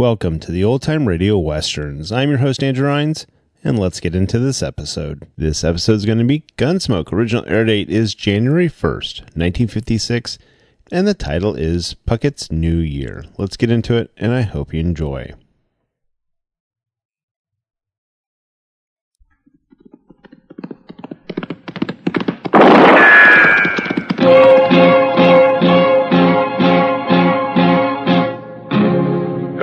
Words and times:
Welcome 0.00 0.40
to 0.40 0.50
the 0.50 0.64
Old 0.64 0.80
Time 0.80 1.06
Radio 1.06 1.36
Westerns. 1.36 2.10
I'm 2.10 2.30
your 2.30 2.38
host, 2.38 2.64
Andrew 2.64 2.88
Rhynes, 2.88 3.26
and 3.62 3.78
let's 3.78 4.00
get 4.00 4.14
into 4.14 4.38
this 4.38 4.62
episode. 4.62 5.28
This 5.36 5.62
episode 5.62 5.96
is 5.96 6.06
going 6.06 6.16
to 6.16 6.24
be 6.24 6.42
Gunsmoke. 6.56 7.12
Original 7.12 7.44
air 7.46 7.66
date 7.66 7.90
is 7.90 8.14
January 8.14 8.70
1st, 8.70 9.20
1956, 9.36 10.38
and 10.90 11.06
the 11.06 11.12
title 11.12 11.54
is 11.54 11.92
Puckett's 12.06 12.50
New 12.50 12.78
Year. 12.78 13.26
Let's 13.36 13.58
get 13.58 13.70
into 13.70 13.94
it, 13.98 14.10
and 14.16 14.32
I 14.32 14.40
hope 14.40 14.72
you 14.72 14.80
enjoy. 14.80 15.34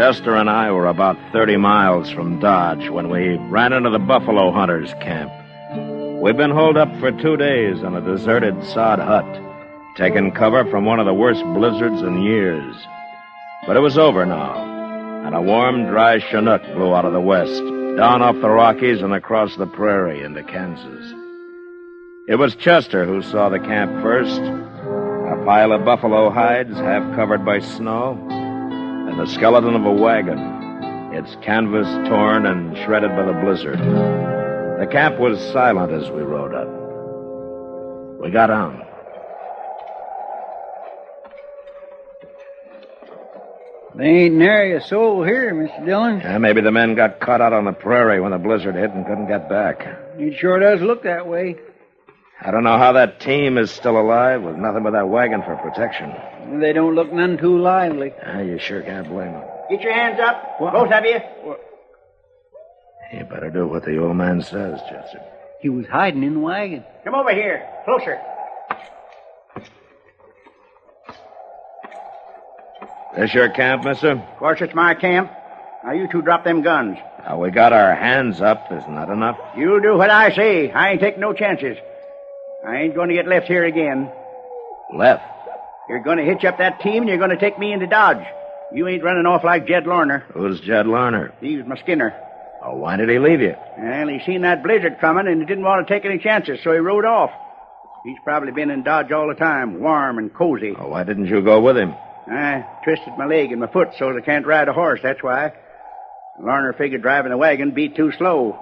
Chester 0.00 0.34
and 0.34 0.48
I 0.48 0.70
were 0.70 0.86
about 0.86 1.18
30 1.30 1.58
miles 1.58 2.08
from 2.08 2.40
Dodge 2.40 2.88
when 2.88 3.10
we 3.10 3.36
ran 3.36 3.74
into 3.74 3.90
the 3.90 3.98
buffalo 3.98 4.50
hunters' 4.50 4.94
camp. 4.94 5.30
We'd 6.22 6.38
been 6.38 6.52
holed 6.52 6.78
up 6.78 6.88
for 7.00 7.12
two 7.12 7.36
days 7.36 7.82
in 7.82 7.94
a 7.94 8.00
deserted 8.00 8.64
sod 8.64 8.98
hut, 8.98 9.26
taking 9.98 10.32
cover 10.32 10.64
from 10.70 10.86
one 10.86 11.00
of 11.00 11.04
the 11.04 11.12
worst 11.12 11.44
blizzards 11.52 12.00
in 12.00 12.22
years. 12.22 12.74
But 13.66 13.76
it 13.76 13.80
was 13.80 13.98
over 13.98 14.24
now, 14.24 15.26
and 15.26 15.34
a 15.34 15.42
warm, 15.42 15.84
dry 15.88 16.18
Chinook 16.18 16.62
blew 16.72 16.94
out 16.94 17.04
of 17.04 17.12
the 17.12 17.20
west, 17.20 17.60
down 17.98 18.22
off 18.22 18.40
the 18.40 18.48
Rockies 18.48 19.02
and 19.02 19.12
across 19.12 19.54
the 19.56 19.66
prairie 19.66 20.22
into 20.22 20.42
Kansas. 20.44 21.14
It 22.26 22.36
was 22.36 22.56
Chester 22.56 23.04
who 23.04 23.20
saw 23.20 23.50
the 23.50 23.58
camp 23.58 24.00
first. 24.00 24.40
A 24.40 25.44
pile 25.44 25.72
of 25.72 25.84
buffalo 25.84 26.30
hides, 26.30 26.74
half 26.78 27.14
covered 27.14 27.44
by 27.44 27.58
snow, 27.58 28.16
and 29.10 29.18
the 29.18 29.26
skeleton 29.26 29.74
of 29.74 29.84
a 29.84 29.92
wagon, 29.92 30.38
its 31.12 31.34
canvas 31.44 31.88
torn 32.08 32.46
and 32.46 32.76
shredded 32.78 33.10
by 33.10 33.24
the 33.24 33.32
blizzard. 33.32 33.78
The 33.78 34.86
camp 34.90 35.18
was 35.18 35.38
silent 35.52 35.92
as 35.92 36.08
we 36.10 36.22
rode 36.22 36.54
up. 36.54 36.68
We 38.22 38.30
got 38.30 38.50
on. 38.50 38.82
They 43.96 44.06
ain't 44.06 44.36
nary 44.36 44.76
a 44.76 44.80
soul 44.80 45.24
here, 45.24 45.52
Mr. 45.52 45.84
Dillon. 45.84 46.20
Yeah, 46.20 46.38
maybe 46.38 46.60
the 46.60 46.70
men 46.70 46.94
got 46.94 47.18
caught 47.18 47.40
out 47.40 47.52
on 47.52 47.64
the 47.64 47.72
prairie 47.72 48.20
when 48.20 48.30
the 48.30 48.38
blizzard 48.38 48.76
hit 48.76 48.92
and 48.92 49.04
couldn't 49.04 49.26
get 49.26 49.48
back. 49.48 49.84
It 50.16 50.38
sure 50.38 50.60
does 50.60 50.80
look 50.80 51.02
that 51.02 51.26
way. 51.26 51.56
I 52.42 52.50
don't 52.50 52.64
know 52.64 52.78
how 52.78 52.92
that 52.92 53.20
team 53.20 53.58
is 53.58 53.70
still 53.70 54.00
alive 54.00 54.42
with 54.42 54.56
nothing 54.56 54.82
but 54.82 54.92
that 54.92 55.08
wagon 55.08 55.42
for 55.42 55.56
protection. 55.56 56.10
They 56.60 56.72
don't 56.72 56.94
look 56.94 57.12
none 57.12 57.36
too 57.36 57.58
lively. 57.58 58.12
Ah, 58.24 58.40
you 58.40 58.58
sure 58.58 58.80
can't 58.82 59.06
blame 59.08 59.32
them. 59.32 59.44
Get 59.68 59.82
your 59.82 59.92
hands 59.92 60.18
up, 60.20 60.58
what? 60.58 60.72
both 60.72 60.90
of 60.90 61.04
you. 61.04 61.20
You 63.12 63.24
better 63.24 63.50
do 63.50 63.66
what 63.66 63.84
the 63.84 63.98
old 63.98 64.16
man 64.16 64.40
says, 64.40 64.80
Chester. 64.88 65.20
He 65.60 65.68
was 65.68 65.86
hiding 65.86 66.22
in 66.22 66.34
the 66.34 66.40
wagon. 66.40 66.84
Come 67.04 67.14
over 67.14 67.34
here, 67.34 67.68
closer. 67.84 68.18
This 73.18 73.34
your 73.34 73.50
camp, 73.50 73.84
mister? 73.84 74.12
Of 74.12 74.38
course, 74.38 74.60
it's 74.62 74.74
my 74.74 74.94
camp. 74.94 75.30
Now, 75.84 75.92
you 75.92 76.08
two 76.10 76.22
drop 76.22 76.44
them 76.44 76.62
guns. 76.62 76.96
Now, 77.24 77.38
we 77.38 77.50
got 77.50 77.72
our 77.72 77.94
hands 77.94 78.40
up. 78.40 78.70
Isn't 78.70 78.94
that 78.94 79.08
enough? 79.08 79.38
You 79.56 79.80
do 79.82 79.98
what 79.98 80.10
I 80.10 80.34
say. 80.34 80.70
I 80.70 80.92
ain't 80.92 81.00
taking 81.00 81.20
no 81.20 81.32
chances. 81.32 81.76
I 82.66 82.76
ain't 82.76 82.94
going 82.94 83.08
to 83.08 83.14
get 83.14 83.26
left 83.26 83.46
here 83.46 83.64
again. 83.64 84.10
Left. 84.94 85.22
You're 85.88 86.02
going 86.02 86.18
to 86.18 86.24
hitch 86.24 86.44
up 86.44 86.58
that 86.58 86.80
team 86.80 87.02
and 87.02 87.08
you're 87.08 87.18
going 87.18 87.30
to 87.30 87.38
take 87.38 87.58
me 87.58 87.72
into 87.72 87.86
Dodge. 87.86 88.24
You 88.72 88.86
ain't 88.86 89.02
running 89.02 89.26
off 89.26 89.42
like 89.42 89.66
Jed 89.66 89.86
Larner. 89.86 90.24
Who's 90.32 90.60
Jed 90.60 90.86
Larner? 90.86 91.32
He's 91.40 91.64
my 91.66 91.76
skinner. 91.76 92.14
Oh, 92.62 92.76
why 92.76 92.96
did 92.96 93.08
he 93.08 93.18
leave 93.18 93.40
you? 93.40 93.54
Well, 93.78 94.08
he 94.08 94.20
seen 94.24 94.42
that 94.42 94.62
blizzard 94.62 95.00
coming 95.00 95.26
and 95.26 95.40
he 95.40 95.46
didn't 95.46 95.64
want 95.64 95.86
to 95.86 95.92
take 95.92 96.04
any 96.04 96.18
chances, 96.18 96.60
so 96.62 96.72
he 96.72 96.78
rode 96.78 97.04
off. 97.04 97.30
He's 98.04 98.18
probably 98.24 98.52
been 98.52 98.70
in 98.70 98.82
Dodge 98.82 99.10
all 99.12 99.28
the 99.28 99.34
time, 99.34 99.80
warm 99.80 100.18
and 100.18 100.32
cozy. 100.32 100.74
Oh, 100.78 100.88
why 100.88 101.04
didn't 101.04 101.26
you 101.26 101.40
go 101.42 101.60
with 101.60 101.76
him? 101.76 101.94
I 102.28 102.64
twisted 102.84 103.14
my 103.18 103.26
leg 103.26 103.50
and 103.50 103.60
my 103.60 103.66
foot 103.66 103.88
so 103.98 104.16
I 104.16 104.20
can't 104.20 104.46
ride 104.46 104.68
a 104.68 104.72
horse, 104.72 105.00
that's 105.02 105.22
why. 105.22 105.52
Larner 106.38 106.74
figured 106.74 107.02
driving 107.02 107.30
the 107.30 107.36
wagon 107.36 107.72
be 107.72 107.88
too 107.88 108.12
slow. 108.16 108.58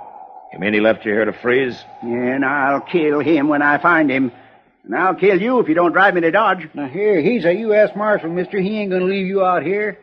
You 0.53 0.59
mean 0.59 0.73
he 0.75 0.81
left 0.81 1.05
you 1.05 1.13
here 1.13 1.25
to 1.25 1.33
freeze? 1.33 1.77
Yeah, 2.03 2.35
and 2.35 2.45
I'll 2.45 2.81
kill 2.81 3.21
him 3.21 3.49
when 3.49 3.63
I 3.63 3.79
find 3.79 4.11
him. 4.11 4.33
And 4.85 4.95
I'll 4.95 5.15
kill 5.15 5.41
you 5.41 5.61
if 5.61 5.69
you 5.69 5.75
don't 5.75 5.93
drive 5.93 6.15
me 6.15 6.23
to 6.23 6.31
Dodge. 6.31 6.69
Now, 6.73 6.89
here, 6.89 7.21
he's 7.21 7.45
a 7.45 7.55
U.S. 7.55 7.91
Marshal, 7.95 8.31
mister. 8.31 8.59
He 8.59 8.79
ain't 8.79 8.91
going 8.91 9.03
to 9.03 9.09
leave 9.09 9.27
you 9.27 9.45
out 9.45 9.63
here. 9.63 9.99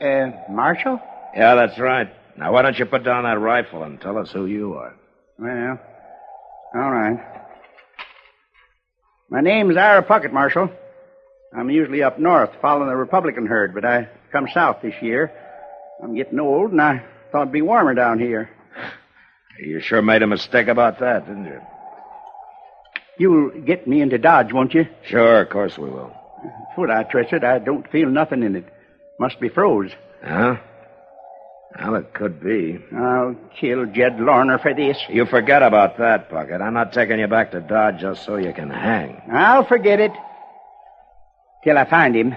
Uh, 0.00 0.32
Marshal? 0.50 1.00
Yeah, 1.34 1.54
that's 1.54 1.78
right. 1.78 2.12
Now, 2.36 2.52
why 2.52 2.62
don't 2.62 2.76
you 2.78 2.86
put 2.86 3.04
down 3.04 3.22
that 3.24 3.38
rifle 3.38 3.84
and 3.84 4.00
tell 4.00 4.18
us 4.18 4.32
who 4.32 4.46
you 4.46 4.74
are? 4.74 4.94
Well, 5.38 5.78
all 6.74 6.90
right. 6.90 7.18
My 9.30 9.40
name's 9.40 9.76
Ira 9.76 10.02
Puckett, 10.02 10.32
Marshal. 10.32 10.68
I'm 11.56 11.70
usually 11.70 12.02
up 12.02 12.18
north 12.18 12.50
following 12.60 12.88
the 12.88 12.96
Republican 12.96 13.46
herd, 13.46 13.74
but 13.74 13.84
I 13.84 14.08
come 14.32 14.48
south 14.52 14.78
this 14.82 14.94
year. 15.02 15.32
I'm 16.02 16.16
getting 16.16 16.40
old, 16.40 16.72
and 16.72 16.80
I 16.80 17.04
thought 17.30 17.42
it'd 17.42 17.52
be 17.52 17.62
warmer 17.62 17.94
down 17.94 18.18
here. 18.18 18.50
You 19.64 19.80
sure 19.80 20.02
made 20.02 20.22
a 20.22 20.26
mistake 20.26 20.68
about 20.68 20.98
that, 20.98 21.26
didn't 21.26 21.44
you? 21.44 21.60
You'll 23.18 23.50
get 23.62 23.86
me 23.86 24.00
into 24.00 24.18
Dodge, 24.18 24.52
won't 24.52 24.74
you? 24.74 24.86
Sure, 25.04 25.42
of 25.42 25.50
course 25.50 25.78
we 25.78 25.88
will. 25.88 26.12
Foot 26.74 26.90
I 26.90 27.04
twisted, 27.04 27.44
I 27.44 27.58
don't 27.60 27.88
feel 27.90 28.08
nothing 28.08 28.42
in 28.42 28.56
it. 28.56 28.64
Must 29.20 29.38
be 29.38 29.48
froze. 29.48 29.92
Huh? 30.24 30.56
Well, 31.78 31.94
it 31.94 32.12
could 32.12 32.42
be. 32.42 32.78
I'll 32.96 33.36
kill 33.58 33.86
Jed 33.86 34.20
Larner 34.20 34.58
for 34.58 34.74
this. 34.74 34.98
You 35.08 35.26
forget 35.26 35.62
about 35.62 35.96
that, 35.98 36.28
Puckett. 36.28 36.60
I'm 36.60 36.74
not 36.74 36.92
taking 36.92 37.20
you 37.20 37.28
back 37.28 37.52
to 37.52 37.60
Dodge 37.60 38.00
just 38.00 38.24
so 38.24 38.36
you 38.36 38.52
can 38.52 38.70
hang. 38.70 39.22
I'll 39.32 39.64
forget 39.64 40.00
it. 40.00 40.12
Till 41.64 41.78
I 41.78 41.88
find 41.88 42.16
him. 42.16 42.34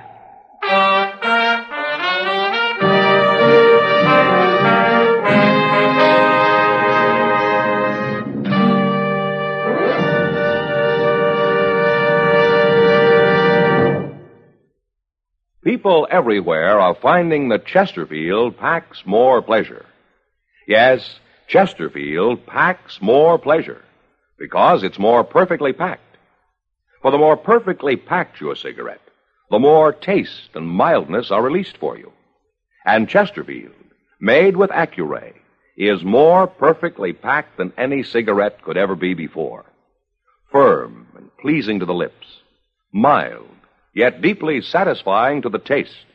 People 15.86 16.08
everywhere 16.10 16.80
are 16.80 16.96
finding 16.96 17.50
that 17.50 17.68
Chesterfield 17.68 18.58
packs 18.58 19.04
more 19.06 19.40
pleasure. 19.44 19.86
Yes, 20.68 21.20
Chesterfield 21.48 22.44
packs 22.48 23.00
more 23.04 23.38
pleasure 23.38 23.84
because 24.40 24.82
it's 24.82 24.98
more 24.98 25.24
perfectly 25.24 25.74
packed. 25.74 26.18
For 27.04 27.12
the 27.12 27.20
more 27.20 27.38
perfectly 27.38 27.98
packed 27.98 28.42
your 28.42 28.56
cigarette, 28.56 29.08
the 29.52 29.60
more 29.60 29.94
taste 29.94 30.50
and 30.56 30.68
mildness 30.68 31.30
are 31.30 31.44
released 31.44 31.78
for 31.78 31.96
you. 31.96 32.12
And 32.84 33.08
Chesterfield, 33.08 33.76
made 34.20 34.58
with 34.58 34.72
Accuray, 34.72 35.34
is 35.78 36.04
more 36.04 36.48
perfectly 36.48 37.14
packed 37.14 37.60
than 37.60 37.74
any 37.78 38.02
cigarette 38.02 38.64
could 38.64 38.76
ever 38.76 38.96
be 38.96 39.14
before. 39.14 39.66
Firm 40.52 41.10
and 41.16 41.30
pleasing 41.38 41.78
to 41.82 41.86
the 41.86 41.94
lips, 41.94 42.26
mild, 42.92 43.55
yet 43.96 44.22
deeply 44.22 44.62
satisfying 44.62 45.42
to 45.42 45.50
the 45.50 45.58
taste. 45.58 46.06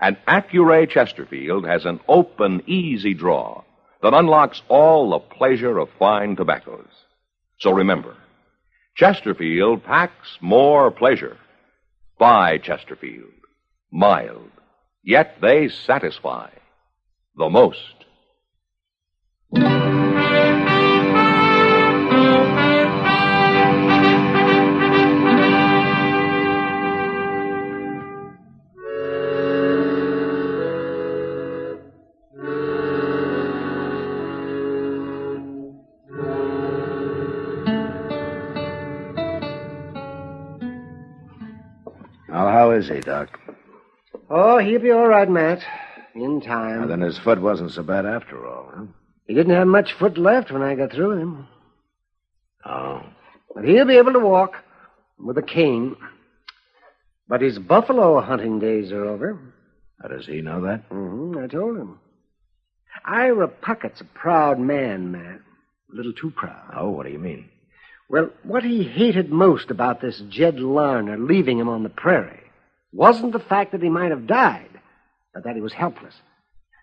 And 0.00 0.18
Accuray 0.26 0.90
Chesterfield 0.90 1.64
has 1.66 1.86
an 1.86 2.00
open, 2.08 2.62
easy 2.66 3.14
draw 3.14 3.62
that 4.02 4.14
unlocks 4.14 4.60
all 4.68 5.10
the 5.10 5.18
pleasure 5.18 5.78
of 5.78 5.88
fine 5.98 6.36
tobaccos. 6.36 6.88
So 7.58 7.70
remember, 7.70 8.16
Chesterfield 8.96 9.84
packs 9.84 10.38
more 10.40 10.90
pleasure. 10.90 11.36
Buy 12.18 12.58
Chesterfield. 12.58 13.30
Mild, 13.92 14.50
yet 15.02 15.36
they 15.40 15.68
satisfy 15.68 16.50
the 17.36 17.48
most. 17.48 18.00
He, 43.04 43.10
Doc? 43.10 43.38
Oh, 44.28 44.58
he'll 44.58 44.80
be 44.80 44.90
all 44.90 45.08
right, 45.08 45.28
Matt. 45.28 45.60
In 46.14 46.40
time. 46.40 46.88
Then 46.88 47.00
his 47.00 47.18
foot 47.18 47.40
wasn't 47.40 47.70
so 47.70 47.82
bad 47.82 48.04
after 48.04 48.46
all, 48.46 48.70
huh? 48.74 48.84
He 49.26 49.34
didn't 49.34 49.54
have 49.54 49.68
much 49.68 49.92
foot 49.98 50.18
left 50.18 50.50
when 50.50 50.62
I 50.62 50.74
got 50.74 50.92
through 50.92 51.10
with 51.10 51.18
him. 51.18 51.48
Oh. 52.64 53.02
But 53.54 53.64
he'll 53.64 53.86
be 53.86 53.96
able 53.96 54.12
to 54.14 54.18
walk 54.18 54.54
with 55.18 55.38
a 55.38 55.42
cane. 55.42 55.96
But 57.28 57.42
his 57.42 57.58
buffalo 57.58 58.20
hunting 58.20 58.58
days 58.58 58.90
are 58.90 59.04
over. 59.04 59.38
How 60.02 60.08
does 60.08 60.26
he 60.26 60.40
know 60.40 60.62
that? 60.62 60.82
hmm 60.90 61.38
I 61.38 61.46
told 61.46 61.76
him. 61.76 62.00
Ira 63.04 63.46
Puckett's 63.48 64.00
a 64.00 64.04
proud 64.04 64.58
man, 64.58 65.12
Matt. 65.12 65.40
A 65.92 65.96
little 65.96 66.12
too 66.12 66.32
proud. 66.34 66.74
Oh, 66.76 66.90
what 66.90 67.06
do 67.06 67.12
you 67.12 67.18
mean? 67.18 67.48
Well, 68.08 68.30
what 68.42 68.64
he 68.64 68.82
hated 68.82 69.30
most 69.30 69.70
about 69.70 70.00
this 70.00 70.20
Jed 70.28 70.58
Larner 70.58 71.16
leaving 71.16 71.58
him 71.58 71.68
on 71.68 71.84
the 71.84 71.88
prairie 71.88 72.49
wasn't 72.92 73.32
the 73.32 73.38
fact 73.38 73.72
that 73.72 73.82
he 73.82 73.88
might 73.88 74.10
have 74.10 74.26
died, 74.26 74.68
but 75.34 75.44
that 75.44 75.54
he 75.54 75.60
was 75.60 75.72
helpless. 75.72 76.14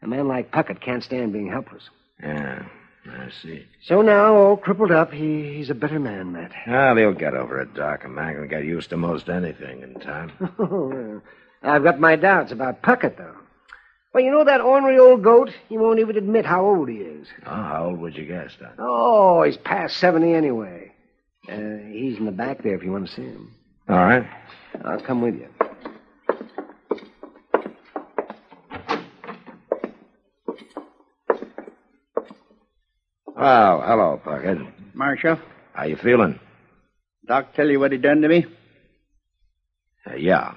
A 0.02 0.08
man 0.08 0.28
like 0.28 0.52
Puckett 0.52 0.82
can't 0.82 1.04
stand 1.04 1.34
being 1.34 1.50
helpless. 1.50 1.84
Yeah, 2.22 2.64
I 3.10 3.30
see. 3.42 3.66
So 3.84 4.02
now, 4.02 4.36
all 4.36 4.58
crippled 4.58 4.92
up, 4.92 5.12
he, 5.12 5.56
he's 5.56 5.70
a 5.70 5.76
better 5.76 6.00
man, 6.00 6.32
Matt. 6.32 6.52
Well, 6.68 6.96
he'll 6.96 7.14
get 7.14 7.34
over 7.34 7.60
it, 7.62 7.74
Doc. 7.74 8.04
A 8.06 8.10
man 8.10 8.36
can 8.36 8.48
get 8.48 8.64
used 8.66 8.90
to 8.92 8.98
most 8.98 9.28
anything 9.30 9.82
in 9.82 9.96
time. 9.96 10.32
I've 11.64 11.84
got 11.84 12.00
my 12.00 12.16
doubts 12.16 12.52
about 12.52 12.82
Puckett, 12.82 13.18
though. 13.18 13.36
Well, 14.14 14.24
you 14.24 14.32
know 14.32 14.46
that 14.46 14.62
ornery 14.62 14.98
old 15.00 15.24
goat? 15.24 15.50
He 15.70 15.78
won't 15.78 16.00
even 16.00 16.18
admit 16.18 16.46
how 16.46 16.66
old 16.66 16.90
he 16.90 16.96
is. 16.98 17.28
oh, 17.46 17.50
how 17.50 17.86
old 17.88 18.00
would 18.00 18.16
you 18.16 18.26
guess, 18.26 18.52
Doc? 18.60 18.74
Oh, 18.80 19.44
he's 19.44 19.58
past 19.58 19.98
70 19.98 20.34
anyway. 20.34 20.92
Uh, 21.52 21.78
he's 21.92 22.18
in 22.18 22.26
the 22.26 22.32
back 22.32 22.64
there 22.64 22.76
if 22.76 22.84
you 22.84 22.92
want 22.92 23.08
to 23.08 23.14
see 23.14 23.22
him. 23.24 23.54
All 23.90 23.96
right. 23.98 24.28
I'll 24.84 25.00
come 25.02 25.22
with 25.22 25.36
you. 25.36 25.48
Well, 33.38 33.82
hello, 33.82 34.20
Puckett. 34.26 34.68
Marshal, 34.96 35.38
How 35.74 35.84
you 35.84 35.96
feeling? 35.96 36.40
Doc 37.28 37.54
tell 37.54 37.68
you 37.70 37.80
what 37.80 37.92
he 37.92 38.00
done 38.00 38.22
to 38.22 38.28
me? 38.28 38.46
Uh, 40.10 40.16
yeah. 40.16 40.56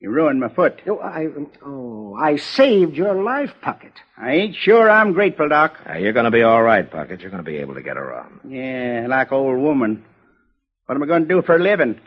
He 0.00 0.08
ruined 0.08 0.40
my 0.40 0.48
foot. 0.48 0.80
Oh, 0.88 0.98
I, 0.98 1.28
oh, 1.64 2.16
I 2.20 2.36
saved 2.36 2.94
your 2.96 3.22
life, 3.22 3.50
Puckett. 3.62 3.92
I 4.16 4.32
ain't 4.32 4.56
sure 4.56 4.90
I'm 4.90 5.12
grateful, 5.12 5.48
Doc. 5.48 5.74
Uh, 5.88 5.98
you're 5.98 6.12
going 6.12 6.24
to 6.24 6.32
be 6.32 6.42
all 6.42 6.62
right, 6.62 6.90
Puckett. 6.90 7.20
You're 7.20 7.30
going 7.30 7.44
to 7.44 7.48
be 7.48 7.58
able 7.58 7.74
to 7.74 7.82
get 7.82 7.96
around. 7.96 8.40
Yeah, 8.48 9.06
like 9.08 9.30
old 9.30 9.60
woman. 9.60 10.04
What 10.86 10.96
am 10.96 11.02
I 11.04 11.06
going 11.06 11.22
to 11.22 11.28
do 11.28 11.42
for 11.42 11.54
a 11.54 11.62
living? 11.62 12.00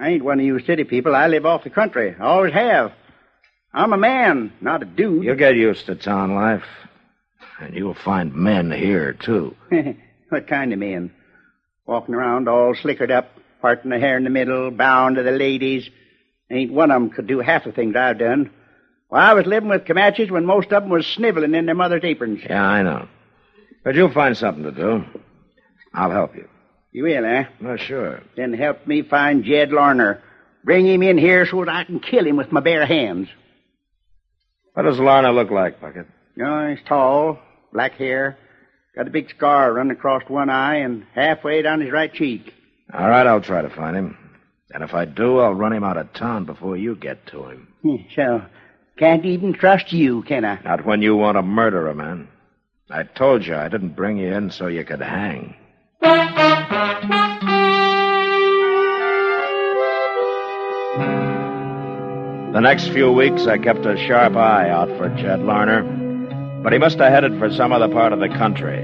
I 0.00 0.08
ain't 0.10 0.24
one 0.24 0.40
of 0.40 0.46
you 0.46 0.58
city 0.64 0.82
people. 0.82 1.14
I 1.14 1.28
live 1.28 1.46
off 1.46 1.62
the 1.62 1.70
country. 1.70 2.16
I 2.18 2.24
always 2.24 2.52
have. 2.54 2.90
I'm 3.72 3.92
a 3.92 3.98
man, 3.98 4.52
not 4.60 4.82
a 4.82 4.86
dude. 4.86 5.22
You'll 5.22 5.36
get 5.36 5.54
used 5.54 5.86
to 5.86 5.94
town 5.94 6.34
life. 6.34 6.64
And 7.60 7.74
you'll 7.74 7.94
find 7.94 8.34
men 8.34 8.70
here, 8.70 9.12
too. 9.12 9.54
what 10.28 10.46
kind 10.48 10.72
of 10.72 10.78
men? 10.78 11.12
Walking 11.86 12.14
around 12.14 12.48
all 12.48 12.74
slickered 12.74 13.10
up, 13.10 13.30
parting 13.60 13.90
the 13.90 13.98
hair 13.98 14.16
in 14.16 14.24
the 14.24 14.30
middle, 14.30 14.70
bowing 14.70 15.14
to 15.16 15.22
the 15.22 15.30
ladies. 15.30 15.88
Ain't 16.50 16.72
one 16.72 16.90
of 16.90 16.96
'em 16.96 17.10
could 17.10 17.26
do 17.26 17.40
half 17.40 17.64
the 17.64 17.72
things 17.72 17.94
I've 17.96 18.18
done. 18.18 18.50
Well, 19.10 19.22
I 19.22 19.34
was 19.34 19.46
living 19.46 19.68
with 19.68 19.84
Comanches 19.86 20.30
when 20.30 20.44
most 20.46 20.72
of 20.72 20.82
'em 20.82 20.88
was 20.88 21.06
sniveling 21.06 21.54
in 21.54 21.66
their 21.66 21.74
mother's 21.74 22.04
aprons. 22.04 22.40
Yeah, 22.44 22.62
I 22.62 22.82
know. 22.82 23.08
But 23.84 23.94
you'll 23.94 24.12
find 24.12 24.36
something 24.36 24.64
to 24.64 24.72
do. 24.72 25.04
I'll 25.92 26.10
help 26.10 26.34
you. 26.34 26.48
You 26.92 27.04
will, 27.04 27.24
eh? 27.24 27.44
Well, 27.60 27.76
sure. 27.76 28.20
Then 28.36 28.52
help 28.52 28.86
me 28.86 29.02
find 29.02 29.44
Jed 29.44 29.72
Larner. 29.72 30.22
Bring 30.64 30.86
him 30.86 31.02
in 31.02 31.18
here 31.18 31.44
so 31.46 31.64
that 31.64 31.74
I 31.74 31.84
can 31.84 32.00
kill 32.00 32.26
him 32.26 32.36
with 32.36 32.50
my 32.52 32.60
bare 32.60 32.86
hands. 32.86 33.28
What 34.72 34.84
does 34.84 34.98
Larner 34.98 35.32
look 35.32 35.50
like, 35.50 35.80
Puckett? 35.80 36.06
Oh, 36.40 36.68
he's 36.70 36.84
tall, 36.86 37.38
black 37.74 37.94
hair, 37.94 38.38
got 38.94 39.08
a 39.08 39.10
big 39.10 39.28
scar 39.28 39.72
running 39.74 39.92
across 39.92 40.22
one 40.28 40.48
eye 40.48 40.76
and 40.76 41.04
halfway 41.14 41.60
down 41.60 41.80
his 41.82 41.90
right 41.92 42.14
cheek. 42.14 42.54
All 42.92 43.08
right, 43.08 43.26
I'll 43.26 43.40
try 43.40 43.60
to 43.60 43.68
find 43.68 43.96
him. 43.96 44.16
And 44.70 44.82
if 44.82 44.94
I 44.94 45.04
do, 45.04 45.40
I'll 45.40 45.52
run 45.54 45.72
him 45.72 45.84
out 45.84 45.96
of 45.96 46.12
town 46.14 46.46
before 46.46 46.76
you 46.76 46.94
get 46.94 47.26
to 47.26 47.44
him. 47.48 47.68
Hmm, 47.82 47.96
so, 48.14 48.42
can't 48.96 49.24
even 49.26 49.52
trust 49.52 49.92
you, 49.92 50.22
can 50.22 50.44
I? 50.44 50.60
Not 50.62 50.86
when 50.86 51.02
you 51.02 51.16
want 51.16 51.36
to 51.36 51.42
murder 51.42 51.88
a 51.88 51.94
man. 51.94 52.28
I 52.88 53.02
told 53.02 53.44
you 53.44 53.56
I 53.56 53.68
didn't 53.68 53.96
bring 53.96 54.18
you 54.18 54.32
in 54.32 54.50
so 54.50 54.68
you 54.68 54.84
could 54.84 55.02
hang. 55.02 55.56
The 62.52 62.60
next 62.60 62.88
few 62.90 63.10
weeks, 63.10 63.48
I 63.48 63.58
kept 63.58 63.84
a 63.84 63.96
sharp 63.96 64.36
eye 64.36 64.70
out 64.70 64.88
for 64.96 65.08
Jed 65.16 65.40
Larner, 65.40 65.82
but 66.64 66.72
he 66.72 66.78
must 66.78 66.98
have 66.98 67.12
headed 67.12 67.38
for 67.38 67.52
some 67.52 67.72
other 67.72 67.88
part 67.88 68.14
of 68.14 68.20
the 68.20 68.28
country. 68.30 68.82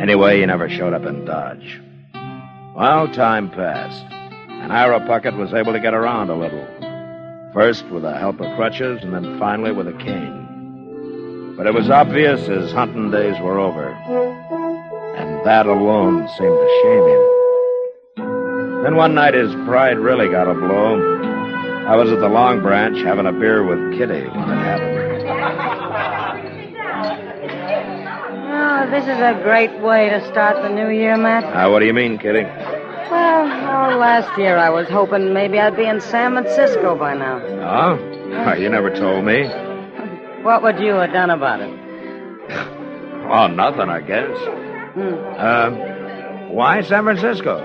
Anyway, 0.00 0.38
he 0.38 0.46
never 0.46 0.70
showed 0.70 0.94
up 0.94 1.04
in 1.04 1.24
Dodge. 1.24 1.80
Well, 2.76 3.12
time 3.12 3.50
passed, 3.50 4.04
and 4.48 4.72
Ira 4.72 5.00
Puckett 5.00 5.36
was 5.36 5.52
able 5.52 5.72
to 5.72 5.80
get 5.80 5.94
around 5.94 6.30
a 6.30 6.36
little. 6.36 6.64
First 7.52 7.84
with 7.90 8.02
the 8.02 8.16
help 8.16 8.40
of 8.40 8.54
crutches, 8.54 9.02
and 9.02 9.12
then 9.12 9.36
finally 9.40 9.72
with 9.72 9.88
a 9.88 9.92
cane. 9.94 11.54
But 11.56 11.66
it 11.66 11.74
was 11.74 11.90
obvious 11.90 12.46
his 12.46 12.70
hunting 12.70 13.10
days 13.10 13.38
were 13.40 13.58
over, 13.58 13.88
and 13.88 15.44
that 15.44 15.66
alone 15.66 16.28
seemed 16.28 16.38
to 16.38 16.80
shame 16.82 17.08
him. 17.08 18.84
Then 18.84 18.94
one 18.94 19.16
night 19.16 19.34
his 19.34 19.52
pride 19.66 19.98
really 19.98 20.28
got 20.30 20.46
a 20.46 20.54
blow. 20.54 21.18
I 21.88 21.96
was 21.96 22.12
at 22.12 22.20
the 22.20 22.28
Long 22.28 22.62
Branch 22.62 22.96
having 22.98 23.26
a 23.26 23.32
beer 23.32 23.64
with 23.64 23.98
Kitty 23.98 24.28
when 24.28 24.50
it 24.50 24.62
happened. 24.62 24.81
This 28.92 29.04
is 29.04 29.18
a 29.20 29.40
great 29.42 29.80
way 29.80 30.10
to 30.10 30.20
start 30.28 30.62
the 30.62 30.68
new 30.68 30.90
year, 30.90 31.16
Matt. 31.16 31.44
Ah, 31.44 31.70
what 31.70 31.80
do 31.80 31.86
you 31.86 31.94
mean, 31.94 32.18
Kitty? 32.18 32.42
Well, 32.42 33.44
oh, 33.44 33.96
last 33.96 34.38
year 34.38 34.58
I 34.58 34.68
was 34.68 34.86
hoping 34.88 35.32
maybe 35.32 35.58
I'd 35.58 35.76
be 35.76 35.86
in 35.86 35.98
San 35.98 36.32
Francisco 36.32 36.94
by 36.94 37.14
now. 37.14 37.40
Oh? 37.40 37.98
Oh, 38.46 38.52
you 38.52 38.68
never 38.68 38.90
told 38.90 39.24
me. 39.24 39.48
What 40.42 40.62
would 40.62 40.78
you 40.78 40.92
have 40.94 41.10
done 41.10 41.30
about 41.30 41.60
it? 41.60 41.70
Oh, 43.30 43.46
nothing, 43.46 43.88
I 43.88 44.02
guess. 44.02 44.36
Hmm. 44.92 45.14
Uh, 45.38 45.70
why 46.52 46.82
San 46.82 47.04
Francisco? 47.04 47.60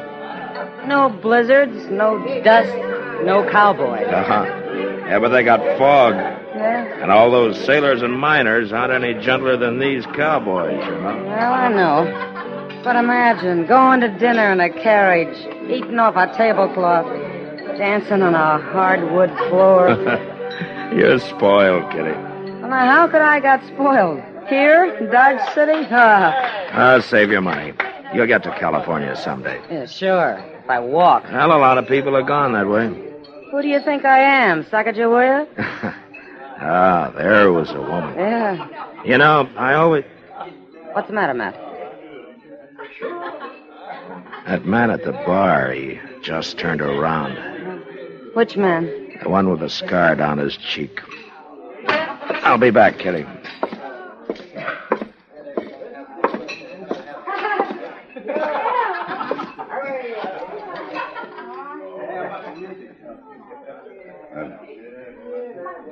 No 0.87 1.09
blizzards, 1.09 1.89
no 1.89 2.23
dust, 2.41 2.73
no 3.25 3.45
cowboys. 3.51 4.07
Uh-huh. 4.07 4.45
Yeah, 5.07 5.19
but 5.19 5.29
they 5.29 5.43
got 5.43 5.59
fog. 5.77 6.13
And 7.01 7.11
all 7.11 7.29
those 7.31 7.57
sailors 7.65 8.01
and 8.01 8.13
miners 8.13 8.71
aren't 8.73 8.91
any 8.91 9.13
gentler 9.23 9.55
than 9.57 9.79
these 9.79 10.05
cowboys, 10.07 10.83
you 10.83 10.91
know. 11.01 11.23
Well, 11.27 11.53
I 11.53 11.69
know. 11.69 12.81
But 12.83 12.95
imagine 12.95 13.65
going 13.67 14.01
to 14.01 14.07
dinner 14.17 14.51
in 14.51 14.59
a 14.59 14.69
carriage, 14.69 15.37
eating 15.69 15.99
off 15.99 16.15
a 16.15 16.27
tablecloth, 16.35 17.05
dancing 17.77 18.21
on 18.23 18.33
a 18.33 18.57
hardwood 18.71 19.29
floor. 19.49 19.89
You're 20.95 21.19
spoiled, 21.19 21.91
Kitty. 21.91 22.11
well, 22.11 22.69
now, 22.69 22.85
how 22.85 23.07
could 23.07 23.21
I 23.21 23.39
got 23.39 23.63
spoiled? 23.67 24.21
Here, 24.47 25.07
Dodge 25.11 25.53
City? 25.53 25.85
Ah, 25.91 26.33
I'll 26.71 27.01
save 27.01 27.29
your 27.29 27.41
money. 27.41 27.73
You'll 28.13 28.25
get 28.27 28.41
to 28.43 28.51
California 28.57 29.15
someday. 29.17 29.59
yeah, 29.69 29.85
sure. 29.85 30.41
If 30.63 30.69
I 30.69 30.79
walk. 30.79 31.25
Well, 31.25 31.51
a 31.51 31.59
lot 31.59 31.77
of 31.77 31.87
people 31.87 32.15
are 32.15 32.23
gone 32.23 32.53
that 32.53 32.67
way. 32.67 32.87
Who 33.51 33.61
do 33.61 33.67
you 33.67 33.81
think 33.81 34.05
I 34.05 34.19
am, 34.19 34.63
Sacagawea? 34.63 35.93
Ah, 36.59 37.11
there 37.15 37.51
was 37.51 37.69
a 37.71 37.79
woman. 37.81 38.15
Yeah. 38.15 39.03
You 39.05 39.17
know, 39.17 39.49
I 39.57 39.75
always. 39.75 40.05
What's 40.93 41.07
the 41.07 41.13
matter, 41.13 41.33
Matt? 41.33 41.55
That 44.47 44.65
man 44.65 44.89
at 44.89 45.03
the 45.03 45.11
bar, 45.11 45.71
he 45.71 45.99
just 46.21 46.57
turned 46.57 46.81
around. 46.81 47.35
Which 48.33 48.55
man? 48.57 48.85
The 49.21 49.29
one 49.29 49.49
with 49.49 49.59
the 49.59 49.69
scar 49.69 50.15
down 50.15 50.37
his 50.37 50.57
cheek. 50.57 51.01
I'll 51.87 52.57
be 52.57 52.71
back, 52.71 52.97
Kitty. 52.97 53.25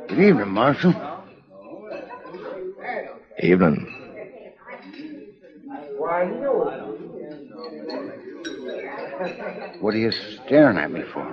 Good 0.07 0.19
evening, 0.19 0.49
Marshal. 0.49 0.93
Evening. 3.41 3.91
What 9.81 9.93
are 9.93 9.97
you 9.97 10.11
staring 10.11 10.77
at 10.77 10.91
me 10.91 11.01
for? 11.13 11.25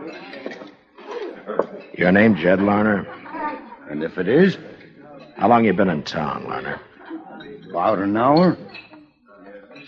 Your 1.97 2.13
name 2.13 2.37
Jed 2.37 2.61
Larner? 2.61 3.07
And 3.91 4.03
if 4.03 4.19
it 4.19 4.29
is, 4.29 4.57
How 5.37 5.49
long 5.49 5.65
you 5.65 5.73
been 5.73 5.89
in 5.91 6.03
town, 6.05 6.45
Larner? 6.45 6.81
about 7.71 7.99
an 7.99 8.17
hour. 8.17 8.57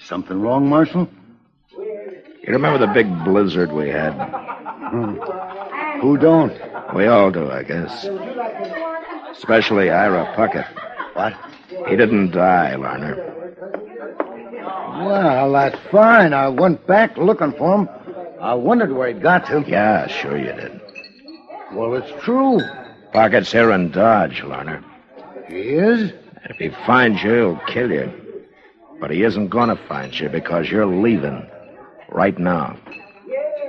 Something 0.06 0.40
wrong, 0.40 0.68
Marshal? 0.68 1.08
You 1.78 2.48
remember 2.52 2.78
the 2.86 2.92
big 2.92 3.06
blizzard 3.24 3.70
we 3.72 3.88
had? 3.88 4.12
Hmm. 4.12 5.16
Who 6.00 6.16
don't? 6.18 6.52
We 6.94 7.06
all 7.06 7.30
do, 7.30 7.50
I 7.50 7.62
guess. 7.62 8.04
Especially 9.32 9.90
Ira 9.90 10.32
Puckett. 10.36 10.66
What? 11.14 11.34
He 11.88 11.96
didn't 11.96 12.30
die, 12.32 12.74
Larner. 12.76 13.16
Well, 15.04 15.52
that's 15.52 15.78
fine. 15.90 16.32
I 16.32 16.48
went 16.48 16.86
back 16.86 17.16
looking 17.16 17.52
for 17.52 17.78
him. 17.78 17.88
I 18.40 18.54
wondered 18.54 18.92
where 18.92 19.08
he'd 19.08 19.22
got 19.22 19.46
to. 19.46 19.64
Yeah, 19.66 20.06
sure 20.06 20.36
you 20.38 20.52
did. 20.52 20.80
Well, 21.72 21.94
it's 21.94 22.22
true. 22.22 22.60
Puckett's 23.12 23.50
here 23.50 23.72
in 23.72 23.90
Dodge, 23.90 24.42
Larner. 24.42 24.84
He 25.48 25.56
is? 25.56 26.12
If 26.44 26.56
he 26.56 26.70
finds 26.86 27.22
you, 27.22 27.32
he'll 27.34 27.60
kill 27.66 27.90
you. 27.90 28.12
But 29.00 29.10
he 29.10 29.22
isn't 29.22 29.48
going 29.48 29.70
to 29.70 29.76
find 29.88 30.18
you 30.18 30.28
because 30.28 30.70
you're 30.70 30.86
leaving 30.86 31.48
right 32.10 32.38
now. 32.38 32.76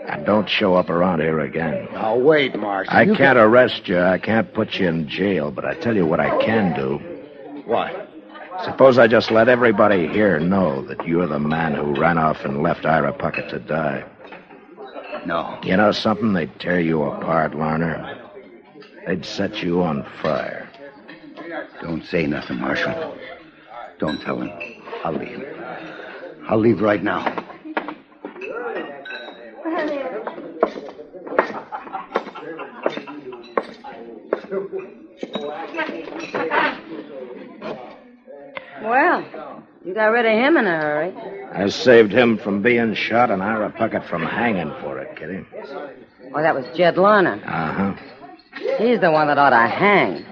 And 0.07 0.25
don't 0.25 0.47
show 0.49 0.75
up 0.75 0.89
around 0.89 1.19
here 1.19 1.39
again. 1.39 1.87
Now, 1.91 2.15
wait, 2.15 2.55
Marshal. 2.55 2.93
I 2.95 3.05
can't 3.05 3.37
arrest 3.37 3.87
you. 3.87 3.99
I 3.99 4.17
can't 4.17 4.53
put 4.53 4.75
you 4.75 4.87
in 4.87 5.07
jail. 5.07 5.51
But 5.51 5.65
I 5.65 5.73
tell 5.73 5.95
you 5.95 6.05
what 6.05 6.19
I 6.19 6.43
can 6.43 6.75
do. 6.75 6.97
What? 7.65 8.09
Suppose 8.63 8.97
I 8.97 9.07
just 9.07 9.31
let 9.31 9.49
everybody 9.49 10.07
here 10.07 10.39
know 10.39 10.81
that 10.85 11.05
you're 11.07 11.27
the 11.27 11.39
man 11.39 11.73
who 11.73 11.93
ran 11.99 12.17
off 12.17 12.45
and 12.45 12.61
left 12.63 12.85
Ira 12.85 13.11
Puckett 13.13 13.49
to 13.49 13.59
die. 13.59 14.05
No. 15.25 15.59
You 15.63 15.75
know 15.75 15.91
something? 15.91 16.33
They'd 16.33 16.57
tear 16.59 16.79
you 16.79 17.03
apart, 17.03 17.55
Larner. 17.55 18.21
They'd 19.07 19.25
set 19.25 19.61
you 19.61 19.81
on 19.81 20.05
fire. 20.21 20.69
Don't 21.81 22.03
say 22.05 22.27
nothing, 22.27 22.59
Marshal. 22.59 23.17
Don't 23.99 24.21
tell 24.21 24.41
him. 24.41 24.51
I'll 25.03 25.13
leave. 25.13 25.45
I'll 26.47 26.59
leave 26.59 26.81
right 26.81 27.03
now. 27.03 27.44
Well, 38.81 39.63
you 39.83 39.93
got 39.93 40.07
rid 40.07 40.25
of 40.25 40.31
him 40.31 40.57
in 40.57 40.67
a 40.67 40.77
hurry. 40.77 41.13
I 41.53 41.69
saved 41.69 42.11
him 42.11 42.37
from 42.37 42.61
being 42.61 42.93
shot 42.93 43.31
and 43.31 43.41
Ira 43.41 43.71
Puckett 43.71 44.07
from 44.07 44.23
hanging 44.23 44.71
for 44.81 44.99
it, 44.99 45.15
Kitty. 45.15 45.45
Oh, 46.33 46.41
that 46.41 46.53
was 46.53 46.65
Jed 46.75 46.97
Larner. 46.97 47.41
Uh 47.45 47.73
huh. 47.73 47.93
He's 48.77 48.99
the 48.99 49.11
one 49.11 49.27
that 49.27 49.37
ought 49.37 49.51
to 49.51 49.67
hang. 49.67 50.25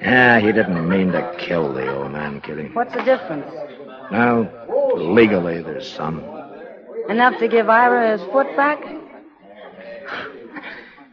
Yeah, 0.00 0.38
he 0.38 0.52
didn't 0.52 0.88
mean 0.88 1.10
to 1.12 1.34
kill 1.38 1.72
the 1.72 1.92
old 1.92 2.12
man, 2.12 2.40
Kitty. 2.40 2.68
What's 2.72 2.94
the 2.94 3.02
difference? 3.02 3.46
Well, 4.12 4.48
legally, 4.96 5.60
there's 5.62 5.90
some. 5.90 6.22
Enough 7.08 7.38
to 7.38 7.48
give 7.48 7.68
Ira 7.68 8.16
his 8.16 8.26
foot 8.30 8.54
back? 8.56 8.80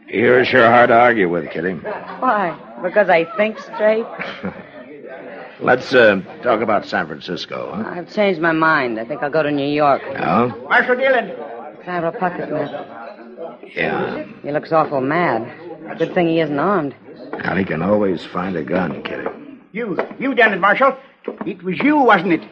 You're 0.08 0.44
sure 0.44 0.68
hard 0.68 0.88
to 0.88 0.94
argue 0.94 1.28
with, 1.28 1.50
Kitty. 1.50 1.72
Why? 1.74 2.56
Because 2.82 3.08
I 3.08 3.24
think 3.36 3.58
straight? 3.58 4.06
Let's 5.60 5.92
uh, 5.94 6.20
talk 6.42 6.60
about 6.60 6.84
San 6.84 7.06
Francisco, 7.06 7.72
huh? 7.74 7.84
I've 7.88 8.12
changed 8.12 8.40
my 8.40 8.52
mind. 8.52 9.00
I 9.00 9.04
think 9.04 9.22
I'll 9.22 9.30
go 9.30 9.42
to 9.42 9.50
New 9.50 9.66
York. 9.66 10.02
No? 10.14 10.48
Marshal 10.68 10.96
Dillon. 10.96 11.30
It's 11.30 11.88
Ira 11.88 12.12
Puckett, 12.12 12.50
Matt. 12.50 13.72
Yeah. 13.74 14.24
He 14.42 14.52
looks 14.52 14.70
awful 14.70 15.00
mad. 15.00 15.98
Good 15.98 16.14
thing 16.14 16.28
he 16.28 16.40
isn't 16.40 16.58
armed. 16.58 16.94
Now, 17.32 17.56
he 17.56 17.64
can 17.64 17.82
always 17.82 18.24
find 18.24 18.56
a 18.56 18.62
gun, 18.62 19.02
Kitty. 19.02 19.26
You, 19.72 19.98
you 20.18 20.34
done 20.34 20.52
it, 20.52 20.60
Marshal. 20.60 20.96
It 21.46 21.62
was 21.62 21.78
you, 21.78 21.96
wasn't 21.98 22.34
it? 22.34 22.42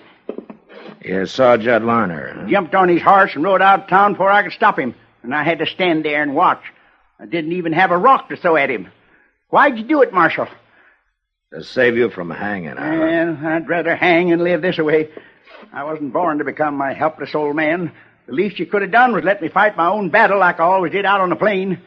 You 1.02 1.26
saw 1.26 1.56
Jed 1.56 1.84
Larner, 1.84 2.34
huh? 2.34 2.48
Jumped 2.48 2.74
on 2.74 2.88
his 2.88 3.02
horse 3.02 3.34
and 3.34 3.44
rode 3.44 3.60
out 3.62 3.82
of 3.84 3.88
town 3.88 4.12
before 4.12 4.30
I 4.30 4.42
could 4.42 4.52
stop 4.52 4.78
him. 4.78 4.94
And 5.22 5.34
I 5.34 5.42
had 5.44 5.58
to 5.58 5.66
stand 5.66 6.04
there 6.04 6.22
and 6.22 6.34
watch. 6.34 6.62
I 7.18 7.26
didn't 7.26 7.52
even 7.52 7.72
have 7.72 7.90
a 7.90 7.98
rock 7.98 8.28
to 8.28 8.36
throw 8.36 8.56
at 8.56 8.70
him. 8.70 8.88
Why'd 9.48 9.78
you 9.78 9.84
do 9.84 10.02
it, 10.02 10.12
Marshal? 10.12 10.48
To 11.52 11.62
save 11.62 11.96
you 11.96 12.10
from 12.10 12.30
hanging, 12.30 12.76
Ira. 12.76 12.98
Well, 12.98 13.46
I'd 13.46 13.68
rather 13.68 13.94
hang 13.94 14.32
and 14.32 14.42
live 14.42 14.62
this 14.62 14.78
way. 14.78 15.10
I 15.72 15.84
wasn't 15.84 16.12
born 16.12 16.38
to 16.38 16.44
become 16.44 16.76
my 16.76 16.92
helpless 16.92 17.34
old 17.34 17.54
man. 17.54 17.92
The 18.26 18.32
least 18.32 18.58
you 18.58 18.66
could 18.66 18.82
have 18.82 18.90
done 18.90 19.12
was 19.12 19.22
let 19.24 19.40
me 19.40 19.48
fight 19.48 19.76
my 19.76 19.88
own 19.88 20.10
battle 20.10 20.38
like 20.38 20.58
I 20.58 20.64
always 20.64 20.92
did 20.92 21.04
out 21.04 21.20
on 21.20 21.30
the 21.30 21.36
plain. 21.36 21.80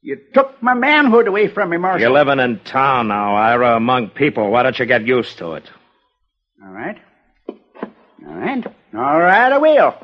You 0.00 0.18
took 0.32 0.62
my 0.62 0.74
manhood 0.74 1.28
away 1.28 1.48
from 1.48 1.70
me, 1.70 1.76
Marshal. 1.76 2.00
You're 2.00 2.10
living 2.10 2.40
in 2.40 2.60
town 2.60 3.08
now, 3.08 3.36
Ira, 3.36 3.76
among 3.76 4.10
people. 4.10 4.50
Why 4.50 4.62
don't 4.62 4.78
you 4.78 4.86
get 4.86 5.06
used 5.06 5.38
to 5.38 5.52
it? 5.54 5.64
All 6.64 6.72
right. 6.72 6.96
All 7.48 8.34
right. 8.34 8.66
All 8.94 9.20
right, 9.20 9.52
I 9.52 9.58
will. 9.58 9.94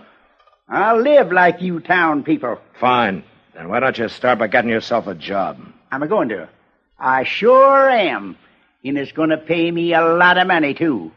I'll 0.69 1.01
live 1.01 1.33
like 1.33 1.63
you 1.63 1.81
town 1.81 2.23
people. 2.25 2.59
Fine. 2.79 3.25
Then 3.59 3.69
why 3.69 3.81
don't 3.81 3.99
you 3.99 4.09
start 4.09 4.39
by 4.39 4.47
getting 4.47 4.71
yourself 4.71 5.09
a 5.09 5.17
job? 5.17 5.59
I'm 5.91 6.05
a 6.05 6.07
going 6.07 6.29
to. 6.29 6.49
I 6.97 7.25
sure 7.25 7.91
am. 7.91 8.39
And 8.85 8.97
it's 8.97 9.11
going 9.11 9.31
to 9.31 9.37
pay 9.37 9.69
me 9.73 9.95
a 9.95 10.01
lot 10.01 10.39
of 10.39 10.47
money, 10.47 10.75
too. 10.75 11.11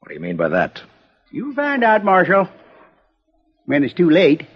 What 0.00 0.08
do 0.08 0.14
you 0.14 0.20
mean 0.20 0.36
by 0.36 0.50
that? 0.50 0.82
You'll 1.30 1.54
find 1.54 1.82
out, 1.82 2.04
Marshal. 2.04 2.50
When 3.64 3.82
it's 3.82 3.94
too 3.94 4.10
late. 4.10 4.46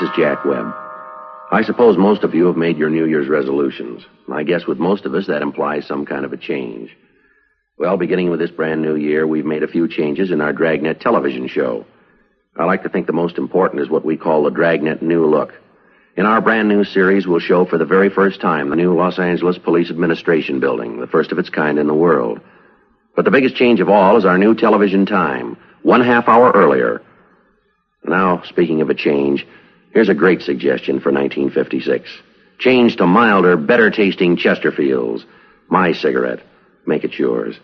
This 0.00 0.08
is 0.08 0.16
Jack 0.16 0.46
Webb. 0.46 0.74
I 1.52 1.62
suppose 1.62 1.98
most 1.98 2.24
of 2.24 2.34
you 2.34 2.46
have 2.46 2.56
made 2.56 2.78
your 2.78 2.88
New 2.88 3.04
Year's 3.04 3.28
resolutions. 3.28 4.02
I 4.32 4.44
guess 4.44 4.66
with 4.66 4.78
most 4.78 5.04
of 5.04 5.14
us, 5.14 5.26
that 5.26 5.42
implies 5.42 5.86
some 5.86 6.06
kind 6.06 6.24
of 6.24 6.32
a 6.32 6.38
change. 6.38 6.96
Well, 7.76 7.98
beginning 7.98 8.30
with 8.30 8.40
this 8.40 8.50
brand 8.50 8.80
new 8.80 8.96
year, 8.96 9.26
we've 9.26 9.44
made 9.44 9.62
a 9.62 9.68
few 9.68 9.88
changes 9.88 10.30
in 10.30 10.40
our 10.40 10.54
Dragnet 10.54 11.02
television 11.02 11.48
show. 11.48 11.84
I 12.56 12.64
like 12.64 12.82
to 12.84 12.88
think 12.88 13.08
the 13.08 13.12
most 13.12 13.36
important 13.36 13.82
is 13.82 13.90
what 13.90 14.06
we 14.06 14.16
call 14.16 14.42
the 14.42 14.50
Dragnet 14.50 15.02
New 15.02 15.26
Look. 15.26 15.52
In 16.16 16.24
our 16.24 16.40
brand 16.40 16.66
new 16.68 16.82
series, 16.82 17.26
we'll 17.26 17.38
show 17.38 17.66
for 17.66 17.76
the 17.76 17.84
very 17.84 18.08
first 18.08 18.40
time 18.40 18.70
the 18.70 18.76
new 18.76 18.96
Los 18.96 19.18
Angeles 19.18 19.58
Police 19.58 19.90
Administration 19.90 20.60
Building, 20.60 20.98
the 20.98 21.08
first 21.08 21.30
of 21.30 21.38
its 21.38 21.50
kind 21.50 21.78
in 21.78 21.88
the 21.88 21.92
world. 21.92 22.40
But 23.16 23.26
the 23.26 23.30
biggest 23.30 23.56
change 23.56 23.80
of 23.80 23.90
all 23.90 24.16
is 24.16 24.24
our 24.24 24.38
new 24.38 24.54
television 24.54 25.04
time, 25.04 25.58
one 25.82 26.00
half 26.00 26.26
hour 26.26 26.52
earlier. 26.54 27.02
Now, 28.02 28.42
speaking 28.46 28.80
of 28.80 28.88
a 28.88 28.94
change, 28.94 29.46
here's 29.92 30.08
a 30.08 30.14
great 30.14 30.42
suggestion 30.42 31.00
for 31.00 31.12
1956. 31.12 32.10
Change 32.58 32.96
to 32.96 33.06
milder, 33.06 33.56
better 33.56 33.90
tasting 33.90 34.36
Chesterfields. 34.36 35.24
My 35.68 35.92
cigarette. 35.92 36.40
Make 36.86 37.04
it 37.04 37.18
yours. 37.18 37.56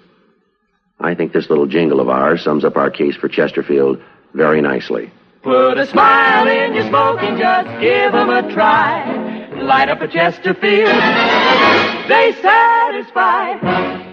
I 1.01 1.15
think 1.15 1.33
this 1.33 1.51
little 1.51 1.67
jingle 1.67 2.01
of 2.01 2.09
ours 2.09 2.43
sums 2.43 2.65
up 2.65 2.77
our 2.77 2.91
case 2.91 3.17
for 3.17 3.29
Chesterfield 3.29 4.03
very 4.33 4.61
nicely. 4.61 5.11
Put 5.43 5.79
a 5.79 5.87
smile 5.87 6.49
in 6.49 6.75
your 6.75 6.89
smoking, 6.89 7.39
just 7.39 7.81
give 7.81 8.15
'em 8.15 8.31
a 8.31 8.53
try. 8.53 9.53
light 9.57 9.89
up 9.89 10.01
a 10.01 10.09
Chesterfield. 10.09 10.89
They 12.09 12.33
satisfy. 12.41 14.06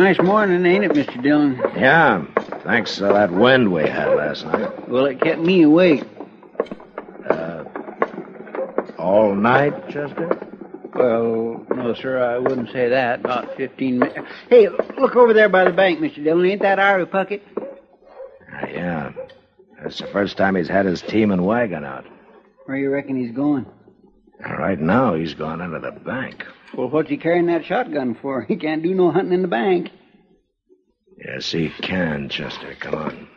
Nice 0.00 0.20
morning, 0.22 0.64
ain't 0.64 0.84
it, 0.84 0.92
Mr. 0.92 1.22
Dillon? 1.22 1.60
Yeah, 1.76 2.24
thanks 2.64 2.96
to 2.96 3.04
that 3.04 3.30
wind 3.30 3.70
we 3.70 3.82
had 3.82 4.08
last 4.16 4.46
night. 4.46 4.88
Well, 4.88 5.04
it 5.06 5.20
kept 5.20 5.40
me 5.40 5.62
awake. 5.62 6.04
Uh, 7.28 7.64
all 8.98 9.34
night, 9.34 9.74
Chester? 9.90 10.38
Well, 10.94 11.66
no, 11.70 11.94
sir, 11.94 12.18
I 12.22 12.38
wouldn't 12.38 12.70
say 12.72 12.88
that. 12.88 13.20
About 13.20 13.56
15 13.56 13.98
minutes. 13.98 14.18
Hey, 14.48 14.68
look 14.98 15.16
over 15.16 15.34
there 15.34 15.48
by 15.48 15.64
the 15.64 15.72
bank, 15.72 16.00
Mr. 16.00 16.24
Dillon. 16.24 16.46
Ain't 16.46 16.62
that 16.62 16.78
Ira 16.78 17.06
Puckett? 17.06 17.42
Uh, 17.58 18.66
yeah. 18.68 19.12
That's 19.82 19.98
the 19.98 20.06
first 20.08 20.36
time 20.36 20.56
he's 20.56 20.68
had 20.68 20.86
his 20.86 21.02
team 21.02 21.30
and 21.30 21.44
wagon 21.44 21.84
out. 21.84 22.06
Where 22.64 22.76
you 22.76 22.90
reckon 22.90 23.16
he's 23.16 23.32
going? 23.34 23.66
Right 24.40 24.80
now, 24.80 25.14
he's 25.14 25.34
gone 25.34 25.60
into 25.60 25.78
the 25.78 25.92
bank. 25.92 26.44
Well, 26.76 26.88
what's 26.88 27.08
he 27.10 27.16
carrying 27.16 27.46
that 27.46 27.64
shotgun 27.64 28.16
for? 28.20 28.42
He 28.48 28.56
can't 28.56 28.82
do 28.82 28.94
no 28.94 29.10
hunting 29.10 29.32
in 29.32 29.42
the 29.42 29.48
bank. 29.48 29.90
Yes, 31.24 31.50
he 31.52 31.68
can, 31.82 32.28
Chester. 32.28 32.74
Come 32.80 32.94
on. 32.94 33.28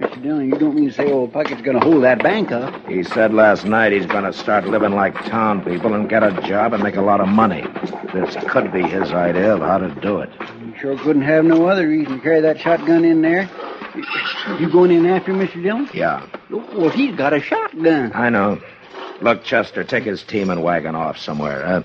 Mr. 0.00 0.22
Dillon, 0.22 0.48
you 0.50 0.58
don't 0.58 0.74
mean 0.74 0.88
to 0.90 0.94
say 0.94 1.10
old 1.10 1.32
Puckett's 1.32 1.62
going 1.62 1.78
to 1.78 1.84
hold 1.84 2.04
that 2.04 2.22
bank 2.22 2.52
up? 2.52 2.86
He 2.86 3.02
said 3.02 3.32
last 3.32 3.64
night 3.64 3.92
he's 3.92 4.04
going 4.04 4.24
to 4.24 4.32
start 4.32 4.66
living 4.66 4.92
like 4.92 5.14
town 5.24 5.64
people 5.64 5.94
and 5.94 6.08
get 6.08 6.22
a 6.22 6.30
job 6.42 6.74
and 6.74 6.82
make 6.82 6.96
a 6.96 7.00
lot 7.00 7.20
of 7.20 7.28
money. 7.28 7.64
This 8.12 8.36
could 8.50 8.70
be 8.72 8.82
his 8.82 9.10
idea 9.10 9.54
of 9.54 9.60
how 9.60 9.78
to 9.78 9.88
do 10.02 10.20
it. 10.20 10.28
You 10.60 10.74
sure 10.78 10.98
couldn't 10.98 11.22
have 11.22 11.46
no 11.46 11.66
other 11.66 11.88
reason 11.88 12.16
to 12.16 12.22
carry 12.22 12.42
that 12.42 12.60
shotgun 12.60 13.04
in 13.06 13.22
there. 13.22 13.48
You 14.60 14.70
going 14.70 14.90
in 14.90 15.06
after 15.06 15.32
Mr. 15.32 15.62
Dillon? 15.62 15.88
Yeah, 15.94 16.26
Well, 16.50 16.90
he's 16.90 17.16
got 17.16 17.32
a 17.32 17.40
shotgun. 17.40 18.12
I 18.14 18.28
know. 18.28 18.60
Look, 19.22 19.44
Chester, 19.44 19.82
take 19.82 20.04
his 20.04 20.22
team 20.22 20.50
and 20.50 20.62
wagon 20.62 20.94
off 20.94 21.16
somewhere. 21.16 21.64
Uh, 21.64 21.82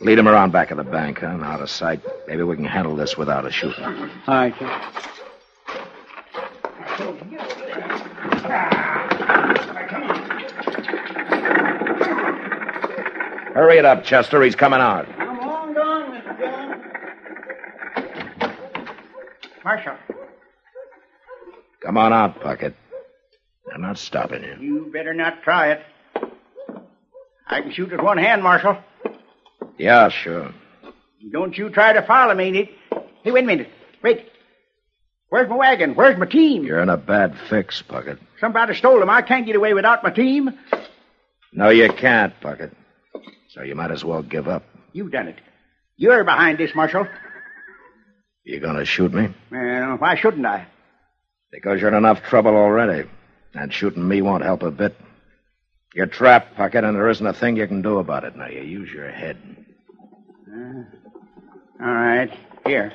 lead 0.00 0.18
him 0.18 0.28
around 0.28 0.52
back 0.52 0.70
of 0.70 0.76
the 0.76 0.84
bank, 0.84 1.20
huh? 1.20 1.26
Out 1.26 1.60
of 1.60 1.70
sight. 1.70 2.00
Maybe 2.26 2.42
we 2.42 2.56
can 2.56 2.64
handle 2.64 2.96
this 2.96 3.16
without 3.16 3.46
a 3.46 3.50
shooting. 3.50 3.84
All 3.84 4.00
right, 4.28 4.54
sir. 4.58 4.80
Hurry 13.54 13.78
it 13.78 13.84
up, 13.84 14.04
Chester. 14.04 14.42
He's 14.42 14.56
coming 14.56 14.80
out. 14.80 15.06
I'm 15.18 15.38
long 15.38 15.74
gone, 15.74 16.10
Mr. 16.12 16.38
Dillon. 16.38 16.80
Marshal, 19.64 19.96
Come 21.82 21.96
on 21.96 22.12
out, 22.12 22.40
Puckett. 22.40 22.74
I'm 23.72 23.80
not 23.82 23.98
stopping 23.98 24.42
you. 24.42 24.56
You 24.60 24.90
better 24.92 25.14
not 25.14 25.42
try 25.42 25.72
it. 25.72 25.82
I 27.46 27.60
can 27.60 27.70
shoot 27.72 27.90
with 27.92 28.00
one 28.00 28.18
hand, 28.18 28.42
Marshal. 28.42 28.76
Yeah, 29.78 30.08
sure. 30.08 30.52
Don't 31.32 31.56
you 31.56 31.70
try 31.70 31.92
to 31.92 32.02
follow 32.02 32.34
me. 32.34 32.50
Nick. 32.50 32.70
Hey, 33.22 33.32
wait 33.32 33.44
a 33.44 33.46
minute. 33.46 33.68
Wait. 34.02 34.30
Where's 35.30 35.48
my 35.48 35.56
wagon? 35.56 35.94
Where's 35.94 36.18
my 36.18 36.26
team? 36.26 36.64
You're 36.64 36.80
in 36.80 36.88
a 36.88 36.96
bad 36.96 37.36
fix, 37.48 37.82
Puckett. 37.88 38.18
Somebody 38.40 38.74
stole 38.74 39.00
them. 39.00 39.10
I 39.10 39.22
can't 39.22 39.46
get 39.46 39.56
away 39.56 39.74
without 39.74 40.04
my 40.04 40.10
team. 40.10 40.50
No, 41.52 41.70
you 41.70 41.92
can't, 41.92 42.38
Puckett. 42.40 42.72
So 43.50 43.62
you 43.62 43.74
might 43.74 43.90
as 43.90 44.04
well 44.04 44.22
give 44.22 44.48
up. 44.48 44.64
You've 44.92 45.12
done 45.12 45.28
it. 45.28 45.36
You're 45.96 46.24
behind 46.24 46.58
this, 46.58 46.74
Marshal. 46.74 47.06
You 48.44 48.60
gonna 48.60 48.84
shoot 48.84 49.12
me? 49.12 49.28
Well, 49.50 49.96
why 49.96 50.16
shouldn't 50.16 50.44
I? 50.46 50.66
Because 51.50 51.80
you're 51.80 51.88
in 51.88 51.94
enough 51.94 52.22
trouble 52.22 52.54
already. 52.54 53.08
And 53.54 53.72
shooting 53.72 54.06
me 54.06 54.20
won't 54.20 54.44
help 54.44 54.62
a 54.62 54.70
bit. 54.70 54.96
You're 55.94 56.06
trapped, 56.06 56.56
Puckett, 56.56 56.84
and 56.84 56.96
there 56.96 57.08
isn't 57.08 57.26
a 57.26 57.32
thing 57.32 57.56
you 57.56 57.66
can 57.68 57.80
do 57.82 57.98
about 57.98 58.24
it. 58.24 58.36
Now, 58.36 58.48
you 58.48 58.62
use 58.62 58.90
your 58.92 59.10
head. 59.10 59.63
Uh, 60.54 60.84
all 61.80 61.92
right. 61.92 62.30
Here. 62.64 62.92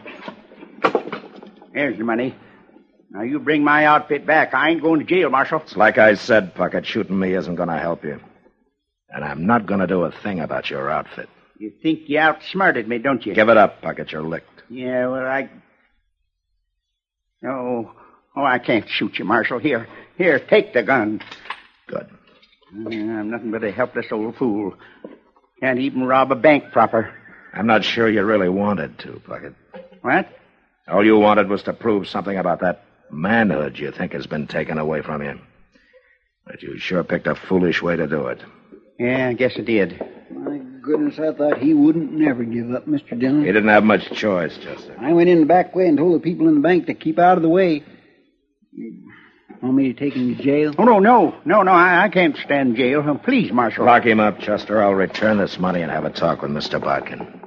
Here's 1.73 1.97
the 1.97 2.03
money. 2.03 2.35
Now, 3.11 3.23
you 3.23 3.39
bring 3.39 3.63
my 3.63 3.85
outfit 3.85 4.25
back. 4.25 4.53
I 4.53 4.69
ain't 4.69 4.81
going 4.81 4.99
to 4.99 5.05
jail, 5.05 5.29
Marshal. 5.29 5.61
It's 5.61 5.75
like 5.75 5.97
I 5.97 6.13
said, 6.15 6.53
Puckett, 6.55 6.85
shooting 6.85 7.19
me 7.19 7.33
isn't 7.33 7.55
gonna 7.55 7.79
help 7.79 8.03
you. 8.03 8.19
And 9.09 9.25
I'm 9.25 9.47
not 9.47 9.65
gonna 9.65 9.87
do 9.87 10.03
a 10.03 10.11
thing 10.11 10.39
about 10.39 10.69
your 10.69 10.89
outfit. 10.89 11.27
You 11.57 11.71
think 11.81 12.07
you 12.07 12.19
outsmarted 12.19 12.87
me, 12.87 12.99
don't 12.99 13.25
you? 13.25 13.33
Give 13.33 13.49
it 13.49 13.57
up, 13.57 13.81
Puckett. 13.81 14.11
You're 14.11 14.21
licked. 14.21 14.47
Yeah, 14.69 15.07
well, 15.07 15.25
I. 15.25 15.49
Oh, 17.45 17.91
oh, 18.35 18.43
I 18.43 18.59
can't 18.59 18.87
shoot 18.87 19.17
you, 19.17 19.25
Marshal. 19.25 19.59
Here, 19.59 19.87
here, 20.17 20.39
take 20.39 20.73
the 20.73 20.83
gun. 20.83 21.21
Good. 21.87 22.07
I'm 22.71 23.31
nothing 23.31 23.51
but 23.51 23.63
a 23.63 23.71
helpless 23.71 24.05
old 24.11 24.35
fool. 24.37 24.75
Can't 25.59 25.79
even 25.79 26.03
rob 26.03 26.31
a 26.31 26.35
bank 26.35 26.71
proper. 26.71 27.13
I'm 27.53 27.67
not 27.67 27.83
sure 27.83 28.09
you 28.09 28.23
really 28.23 28.49
wanted 28.49 28.99
to, 28.99 29.21
Puckett. 29.27 29.55
What? 30.01 30.29
All 30.87 31.05
you 31.05 31.17
wanted 31.17 31.49
was 31.49 31.63
to 31.63 31.73
prove 31.73 32.07
something 32.07 32.37
about 32.37 32.61
that 32.61 32.83
manhood 33.11 33.77
you 33.77 33.91
think 33.91 34.13
has 34.13 34.27
been 34.27 34.47
taken 34.47 34.77
away 34.77 35.01
from 35.01 35.23
you. 35.23 35.39
But 36.45 36.61
you 36.63 36.77
sure 36.79 37.03
picked 37.03 37.27
a 37.27 37.35
foolish 37.35 37.81
way 37.81 37.95
to 37.95 38.07
do 38.07 38.27
it. 38.27 38.39
Yeah, 38.99 39.29
I 39.29 39.33
guess 39.33 39.53
I 39.57 39.61
did. 39.61 39.99
My 40.31 40.57
goodness, 40.81 41.19
I 41.19 41.33
thought 41.33 41.59
he 41.59 41.73
wouldn't 41.73 42.11
never 42.11 42.43
give 42.43 42.71
up, 42.71 42.85
Mr. 42.85 43.19
Dillon. 43.19 43.41
You 43.41 43.53
didn't 43.53 43.69
have 43.69 43.83
much 43.83 44.11
choice, 44.11 44.57
Chester. 44.57 44.95
I 44.99 45.13
went 45.13 45.29
in 45.29 45.41
the 45.41 45.45
back 45.45 45.75
way 45.75 45.87
and 45.87 45.97
told 45.97 46.15
the 46.15 46.23
people 46.23 46.47
in 46.47 46.55
the 46.55 46.61
bank 46.61 46.87
to 46.87 46.93
keep 46.93 47.19
out 47.19 47.37
of 47.37 47.43
the 47.43 47.49
way. 47.49 47.83
You 49.61 49.67
want 49.67 49.77
me 49.77 49.91
to 49.91 49.99
take 49.99 50.13
him 50.13 50.35
to 50.37 50.41
jail? 50.41 50.73
Oh, 50.77 50.85
no, 50.85 50.99
no, 50.99 51.35
no, 51.43 51.63
no, 51.63 51.71
I, 51.71 52.05
I 52.05 52.09
can't 52.09 52.37
stand 52.37 52.77
jail. 52.77 53.03
Oh, 53.05 53.15
please, 53.15 53.51
Marshal. 53.51 53.85
Lock 53.85 54.05
him 54.05 54.21
up, 54.21 54.39
Chester. 54.39 54.81
I'll 54.81 54.93
return 54.93 55.37
this 55.37 55.59
money 55.59 55.81
and 55.81 55.91
have 55.91 56.05
a 56.05 56.09
talk 56.09 56.41
with 56.41 56.51
Mr. 56.51 56.81
Bodkin. 56.81 57.41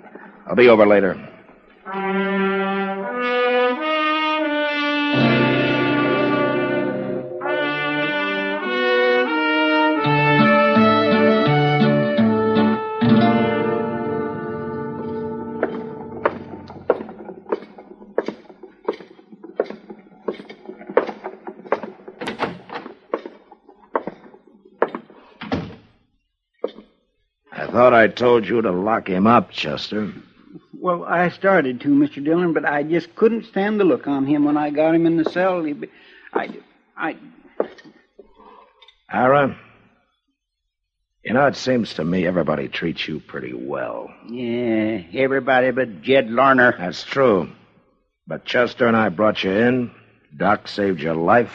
I'll 0.46 0.54
be 0.54 0.68
over 0.68 0.86
later. 0.86 1.14
Thought 27.72 27.94
I 27.94 28.06
told 28.06 28.46
you 28.46 28.60
to 28.60 28.70
lock 28.70 29.08
him 29.08 29.26
up, 29.26 29.50
Chester. 29.50 30.12
Well, 30.78 31.04
I 31.04 31.30
started 31.30 31.80
to, 31.80 31.88
Mr. 31.88 32.22
Dillon, 32.22 32.52
but 32.52 32.66
I 32.66 32.82
just 32.82 33.14
couldn't 33.14 33.46
stand 33.46 33.80
the 33.80 33.84
look 33.84 34.06
on 34.06 34.26
him 34.26 34.44
when 34.44 34.56
I 34.56 34.70
got 34.70 34.94
him 34.94 35.06
in 35.06 35.16
the 35.16 35.24
cell. 35.24 35.64
He, 35.64 35.74
I, 36.34 36.50
I, 36.96 37.16
Ira, 39.08 39.56
you 41.24 41.32
know, 41.32 41.46
it 41.46 41.56
seems 41.56 41.94
to 41.94 42.04
me 42.04 42.26
everybody 42.26 42.68
treats 42.68 43.08
you 43.08 43.20
pretty 43.20 43.54
well. 43.54 44.12
Yeah, 44.28 45.02
everybody 45.14 45.70
but 45.70 46.02
Jed 46.02 46.30
Larner. 46.30 46.74
That's 46.76 47.04
true. 47.04 47.50
But 48.26 48.44
Chester 48.44 48.86
and 48.86 48.96
I 48.96 49.08
brought 49.08 49.42
you 49.44 49.50
in. 49.50 49.90
Doc 50.36 50.68
saved 50.68 51.00
your 51.00 51.14
life. 51.14 51.52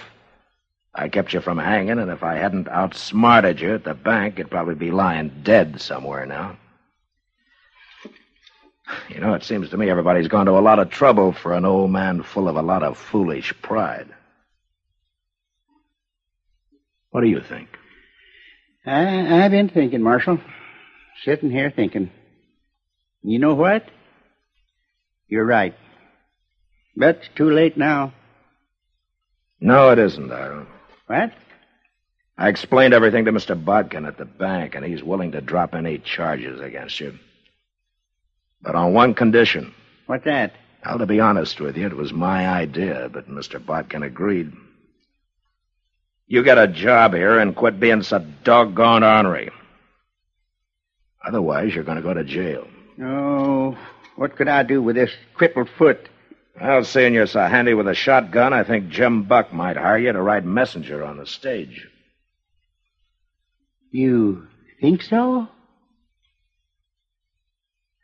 I 0.98 1.10
kept 1.10 1.32
you 1.32 1.42
from 1.42 1.60
hanging, 1.60 2.00
and 2.00 2.10
if 2.10 2.24
I 2.24 2.36
hadn't 2.38 2.68
outsmarted 2.68 3.62
you 3.62 3.76
at 3.76 3.84
the 3.84 3.94
bank, 3.94 4.40
you'd 4.40 4.50
probably 4.50 4.74
be 4.74 4.90
lying 4.90 5.32
dead 5.44 5.80
somewhere 5.80 6.26
now. 6.26 6.58
You 9.08 9.20
know, 9.20 9.36
it 9.36 9.44
seems 9.44 9.70
to 9.70 9.78
me 9.78 9.92
everybody's 9.92 10.28
gone 10.28 10.48
to 10.48 10.54
a 10.54 10.60
lot 10.60 10.80
of 10.80 10.90
trouble 10.90 11.34
for 11.34 11.54
an 11.54 11.66
old 11.66 11.92
man 11.92 12.24
full 12.24 12.48
of 12.48 12.56
a 12.56 12.64
lot 12.64 12.82
of 12.82 12.98
foolish 12.98 13.54
pride. 13.62 14.08
What 17.12 17.22
do 17.22 17.28
you 17.28 17.42
think? 17.42 17.70
I, 18.84 19.44
I've 19.44 19.52
been 19.52 19.70
thinking, 19.70 20.02
Marshal. 20.02 20.40
Sitting 21.24 21.52
here 21.52 21.70
thinking. 21.70 22.10
You 23.22 23.38
know 23.38 23.54
what? 23.54 23.88
You're 25.28 25.46
right. 25.46 25.76
But 26.96 27.18
it's 27.18 27.30
too 27.36 27.52
late 27.52 27.78
now. 27.78 28.14
No, 29.60 29.92
it 29.92 30.00
isn't, 30.00 30.32
Ira. 30.32 30.66
What? 31.08 31.34
I 32.38 32.50
explained 32.50 32.94
everything 32.94 33.26
to 33.26 33.32
Mr. 33.32 33.62
Bodkin 33.62 34.06
at 34.06 34.18
the 34.18 34.26
bank, 34.26 34.76
and 34.76 34.86
he's 34.86 35.04
willing 35.04 35.32
to 35.32 35.42
drop 35.42 35.74
any 35.74 35.98
charges 35.98 36.62
against 36.62 37.00
you. 37.00 37.18
But 38.62 38.76
on 38.76 38.94
one 38.94 39.16
condition. 39.16 39.74
What's 40.06 40.26
that? 40.26 40.54
Well, 40.86 41.00
to 41.00 41.06
be 41.06 41.20
honest 41.20 41.60
with 41.60 41.76
you, 41.78 41.88
it 41.88 41.96
was 41.96 42.14
my 42.14 42.48
idea, 42.48 43.10
but 43.12 43.28
Mr. 43.28 43.64
Bodkin 43.64 44.04
agreed. 44.04 44.54
You 46.28 46.44
get 46.44 46.58
a 46.58 46.68
job 46.68 47.14
here 47.14 47.40
and 47.40 47.56
quit 47.56 47.80
being 47.80 48.04
so 48.04 48.20
doggone 48.44 49.04
ornery. 49.04 49.50
Otherwise, 51.26 51.74
you're 51.74 51.84
going 51.84 51.98
to 51.98 52.04
go 52.04 52.14
to 52.14 52.24
jail. 52.24 52.68
Oh, 53.02 53.78
what 54.16 54.36
could 54.36 54.48
I 54.48 54.64
do 54.64 54.82
with 54.82 54.96
this 54.96 55.12
crippled 55.34 55.70
foot? 55.78 56.10
Well, 56.60 56.84
seeing 56.84 57.14
you're 57.14 57.28
so 57.28 57.42
handy 57.42 57.76
with 57.76 57.88
a 57.88 57.94
shotgun, 57.94 58.52
I 58.52 58.64
think 58.64 58.90
Jim 58.90 59.24
Buck 59.24 59.54
might 59.54 59.78
hire 59.78 60.00
you 60.00 60.12
to 60.12 60.22
ride 60.22 60.46
messenger 60.46 61.04
on 61.04 61.18
the 61.18 61.28
stage. 61.28 61.88
You 63.92 64.48
think 64.82 65.04
so? 65.04 65.48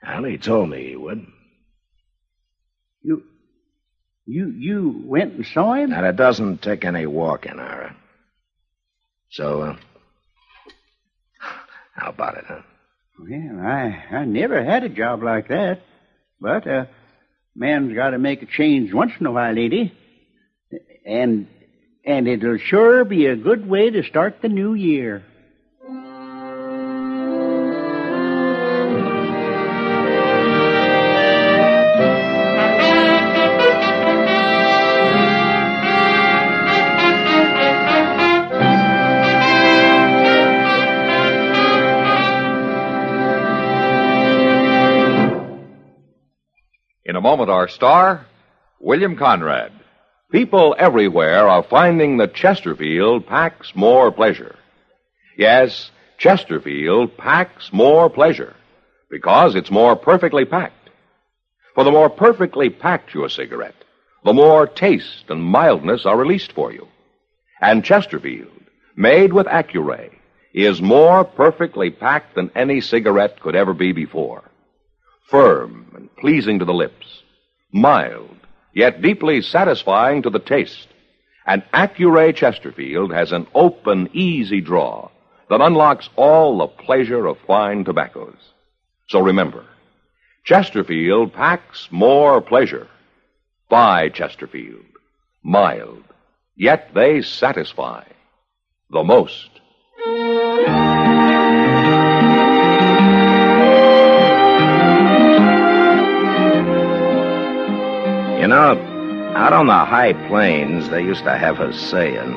Well, 0.04 0.24
he 0.26 0.38
told 0.38 0.70
me 0.70 0.88
he 0.88 0.96
would. 0.96 1.26
You, 3.02 3.24
you, 4.26 4.52
you 4.52 5.04
went 5.06 5.34
and 5.34 5.46
saw 5.48 5.74
him? 5.74 5.92
And 5.92 6.06
it 6.06 6.16
doesn't 6.16 6.62
take 6.62 6.86
any 6.86 7.08
walking, 7.08 7.60
Ira. 7.60 7.96
So, 9.32 9.62
uh, 9.62 9.78
how 11.96 12.10
about 12.10 12.38
it, 12.38 12.46
huh? 12.48 12.62
Well, 13.18 13.66
I, 13.66 14.04
I 14.12 14.26
never 14.26 14.64
had 14.64 14.84
a 14.84 14.90
job 14.90 15.24
like 15.24 15.48
that. 15.48 15.82
But 16.40 16.68
uh, 16.68 16.86
man's 17.56 17.94
got 17.94 18.12
to 18.12 18.20
make 18.20 18.42
a 18.42 18.46
change 18.46 18.94
once 18.94 19.12
in 19.20 19.26
a 19.26 19.32
while, 19.32 19.54
lady. 19.54 19.94
And, 21.06 21.48
and 22.06 22.28
it'll 22.28 22.58
sure 22.58 23.06
be 23.06 23.26
a 23.28 23.36
good 23.36 23.68
way 23.68 23.90
to 23.90 24.04
start 24.04 24.42
the 24.42 24.50
new 24.50 24.74
year. 24.74 25.24
Moment, 47.34 47.50
our 47.50 47.68
star, 47.68 48.28
William 48.80 49.16
Conrad. 49.18 49.72
People 50.32 50.76
everywhere 50.78 51.48
are 51.48 51.64
finding 51.64 52.18
that 52.18 52.36
Chesterfield 52.36 53.26
packs 53.26 53.72
more 53.74 54.12
pleasure. 54.12 54.56
Yes, 55.36 55.90
Chesterfield 56.20 57.18
packs 57.18 57.74
more 57.74 58.08
pleasure 58.08 58.56
because 59.10 59.56
it's 59.56 59.72
more 59.72 59.96
perfectly 59.96 60.46
packed. 60.46 60.92
For 61.74 61.84
the 61.84 61.90
more 61.90 62.08
perfectly 62.08 62.70
packed 62.70 63.16
your 63.16 63.30
cigarette, 63.30 63.84
the 64.24 64.34
more 64.34 64.68
taste 64.68 65.26
and 65.30 65.42
mildness 65.42 66.06
are 66.06 66.16
released 66.16 66.52
for 66.52 66.72
you. 66.72 66.88
And 67.60 67.84
Chesterfield, 67.84 68.62
made 68.96 69.34
with 69.34 69.48
Accuray, 69.48 70.12
is 70.54 70.84
more 70.84 71.24
perfectly 71.24 71.90
packed 71.90 72.36
than 72.36 72.52
any 72.54 72.80
cigarette 72.80 73.40
could 73.40 73.56
ever 73.56 73.74
be 73.74 73.92
before. 73.92 74.44
Firm 75.30 75.92
and 75.96 76.16
pleasing 76.16 76.60
to 76.60 76.66
the 76.66 76.74
lips 76.74 77.24
mild, 77.74 78.38
yet 78.74 79.02
deeply 79.02 79.42
satisfying 79.42 80.22
to 80.22 80.30
the 80.30 80.40
taste. 80.40 80.88
And 81.46 81.64
Accuray 81.74 82.34
Chesterfield 82.34 83.12
has 83.12 83.34
an 83.34 83.48
open, 83.54 84.10
easy 84.14 84.62
draw 84.62 85.10
that 85.50 85.60
unlocks 85.60 86.08
all 86.16 86.58
the 86.58 86.68
pleasure 86.68 87.26
of 87.26 87.38
fine 87.46 87.84
tobaccos. 87.84 88.38
So 89.10 89.20
remember, 89.20 89.66
Chesterfield 90.46 91.34
packs 91.34 91.90
more 91.92 92.40
pleasure. 92.40 92.88
Buy 93.70 94.10
Chesterfield. 94.10 94.86
Mild, 95.44 96.04
yet 96.56 96.94
they 96.94 97.22
satisfy 97.22 98.06
the 98.90 99.04
most. 99.04 99.50
On 109.64 109.68
the 109.68 109.86
high 109.86 110.12
plains, 110.28 110.90
they 110.90 111.02
used 111.02 111.24
to 111.24 111.38
have 111.38 111.62
a 111.62 111.74
saying 111.74 112.32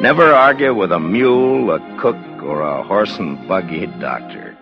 never 0.00 0.32
argue 0.32 0.74
with 0.74 0.90
a 0.90 0.98
mule, 0.98 1.70
a 1.70 1.78
cook, 2.00 2.16
or 2.42 2.62
a 2.62 2.82
horse 2.82 3.18
and 3.18 3.46
buggy 3.46 3.84
doctor. 4.00 4.56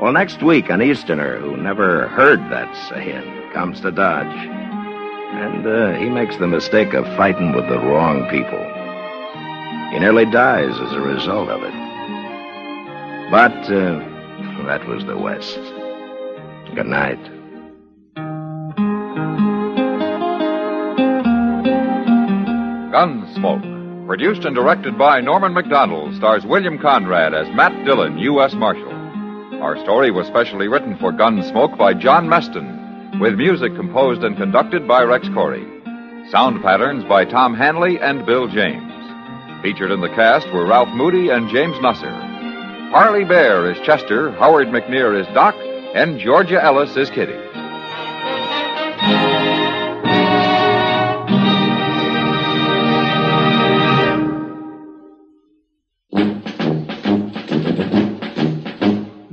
Well, 0.00 0.12
next 0.12 0.42
week, 0.42 0.70
an 0.70 0.82
Easterner 0.82 1.38
who 1.38 1.56
never 1.56 2.08
heard 2.08 2.40
that 2.50 2.74
saying 2.88 3.52
comes 3.52 3.80
to 3.82 3.92
Dodge. 3.92 4.34
And 4.34 5.64
uh, 5.64 5.92
he 6.00 6.08
makes 6.08 6.36
the 6.36 6.48
mistake 6.48 6.94
of 6.94 7.06
fighting 7.16 7.52
with 7.52 7.68
the 7.68 7.78
wrong 7.78 8.28
people. 8.28 8.58
He 9.92 10.00
nearly 10.00 10.26
dies 10.26 10.74
as 10.80 10.92
a 10.94 11.00
result 11.00 11.48
of 11.48 11.62
it. 11.62 11.74
But 13.30 13.56
uh, 13.70 14.66
that 14.66 14.84
was 14.88 15.04
the 15.04 15.16
West. 15.16 15.60
Good 16.74 16.86
night. 16.86 17.33
Gunsmoke, 22.94 24.06
produced 24.06 24.44
and 24.44 24.54
directed 24.54 24.96
by 24.96 25.20
Norman 25.20 25.52
Macdonnell, 25.52 26.16
stars 26.16 26.46
William 26.46 26.78
Conrad 26.78 27.34
as 27.34 27.52
Matt 27.52 27.84
Dillon, 27.84 28.18
U.S. 28.18 28.54
Marshal. 28.54 28.92
Our 29.60 29.76
story 29.82 30.12
was 30.12 30.28
specially 30.28 30.68
written 30.68 30.96
for 30.98 31.10
Gunsmoke 31.10 31.76
by 31.76 31.94
John 31.94 32.28
Meston, 32.28 33.18
with 33.20 33.34
music 33.34 33.74
composed 33.74 34.22
and 34.22 34.36
conducted 34.36 34.86
by 34.86 35.02
Rex 35.02 35.26
Koury. 35.26 35.66
Sound 36.30 36.62
patterns 36.62 37.04
by 37.06 37.24
Tom 37.24 37.52
Hanley 37.52 37.98
and 37.98 38.24
Bill 38.24 38.46
James. 38.46 38.92
Featured 39.60 39.90
in 39.90 40.00
the 40.00 40.14
cast 40.14 40.46
were 40.52 40.64
Ralph 40.64 40.90
Moody 40.90 41.30
and 41.30 41.50
James 41.50 41.74
Nusser. 41.78 42.92
Parley 42.92 43.24
Baer 43.24 43.72
is 43.72 43.84
Chester, 43.84 44.30
Howard 44.38 44.68
McNear 44.68 45.20
is 45.20 45.26
Doc, 45.34 45.56
and 45.96 46.20
Georgia 46.20 46.62
Ellis 46.62 46.96
is 46.96 47.10
Kitty. 47.10 47.40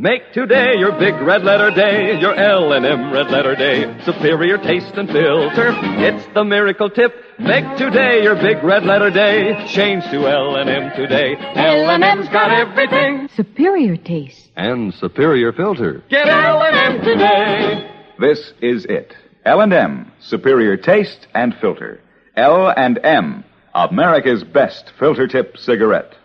Make 0.01 0.33
today 0.33 0.77
your 0.79 0.93
big 0.93 1.13
red 1.21 1.43
letter 1.43 1.69
day, 1.69 2.19
your 2.19 2.33
L&M 2.33 3.13
red 3.13 3.29
letter 3.29 3.55
day. 3.55 4.03
Superior 4.03 4.57
taste 4.57 4.95
and 4.95 5.07
filter, 5.07 5.75
it's 5.77 6.25
the 6.33 6.43
miracle 6.43 6.89
tip. 6.89 7.13
Make 7.37 7.77
today 7.77 8.23
your 8.23 8.33
big 8.33 8.63
red 8.63 8.83
letter 8.83 9.11
day. 9.11 9.63
Change 9.67 10.03
to 10.05 10.27
L&M 10.27 10.95
today. 10.95 11.35
L&M's 11.35 12.27
got 12.29 12.49
everything. 12.49 13.29
Superior 13.35 13.95
taste. 13.95 14.49
And 14.55 14.91
superior 14.91 15.53
filter. 15.53 16.03
Get 16.09 16.27
L&M 16.27 17.01
today. 17.03 17.91
This 18.19 18.53
is 18.59 18.85
it. 18.85 19.13
L&M, 19.45 20.11
superior 20.19 20.77
taste 20.77 21.27
and 21.35 21.53
filter. 21.61 22.01
L&M, 22.35 23.43
America's 23.75 24.43
best 24.43 24.93
filter 24.97 25.27
tip 25.27 25.57
cigarette. 25.57 26.15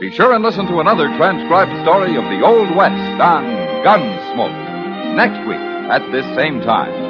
Be 0.00 0.10
sure 0.10 0.32
and 0.32 0.42
listen 0.42 0.64
to 0.68 0.80
another 0.80 1.08
transcribed 1.18 1.78
story 1.82 2.16
of 2.16 2.24
the 2.24 2.40
Old 2.42 2.74
West 2.74 3.20
on 3.20 3.44
Gunsmoke 3.84 5.14
next 5.14 5.46
week 5.46 5.60
at 5.92 6.00
this 6.10 6.24
same 6.34 6.62
time. 6.62 7.09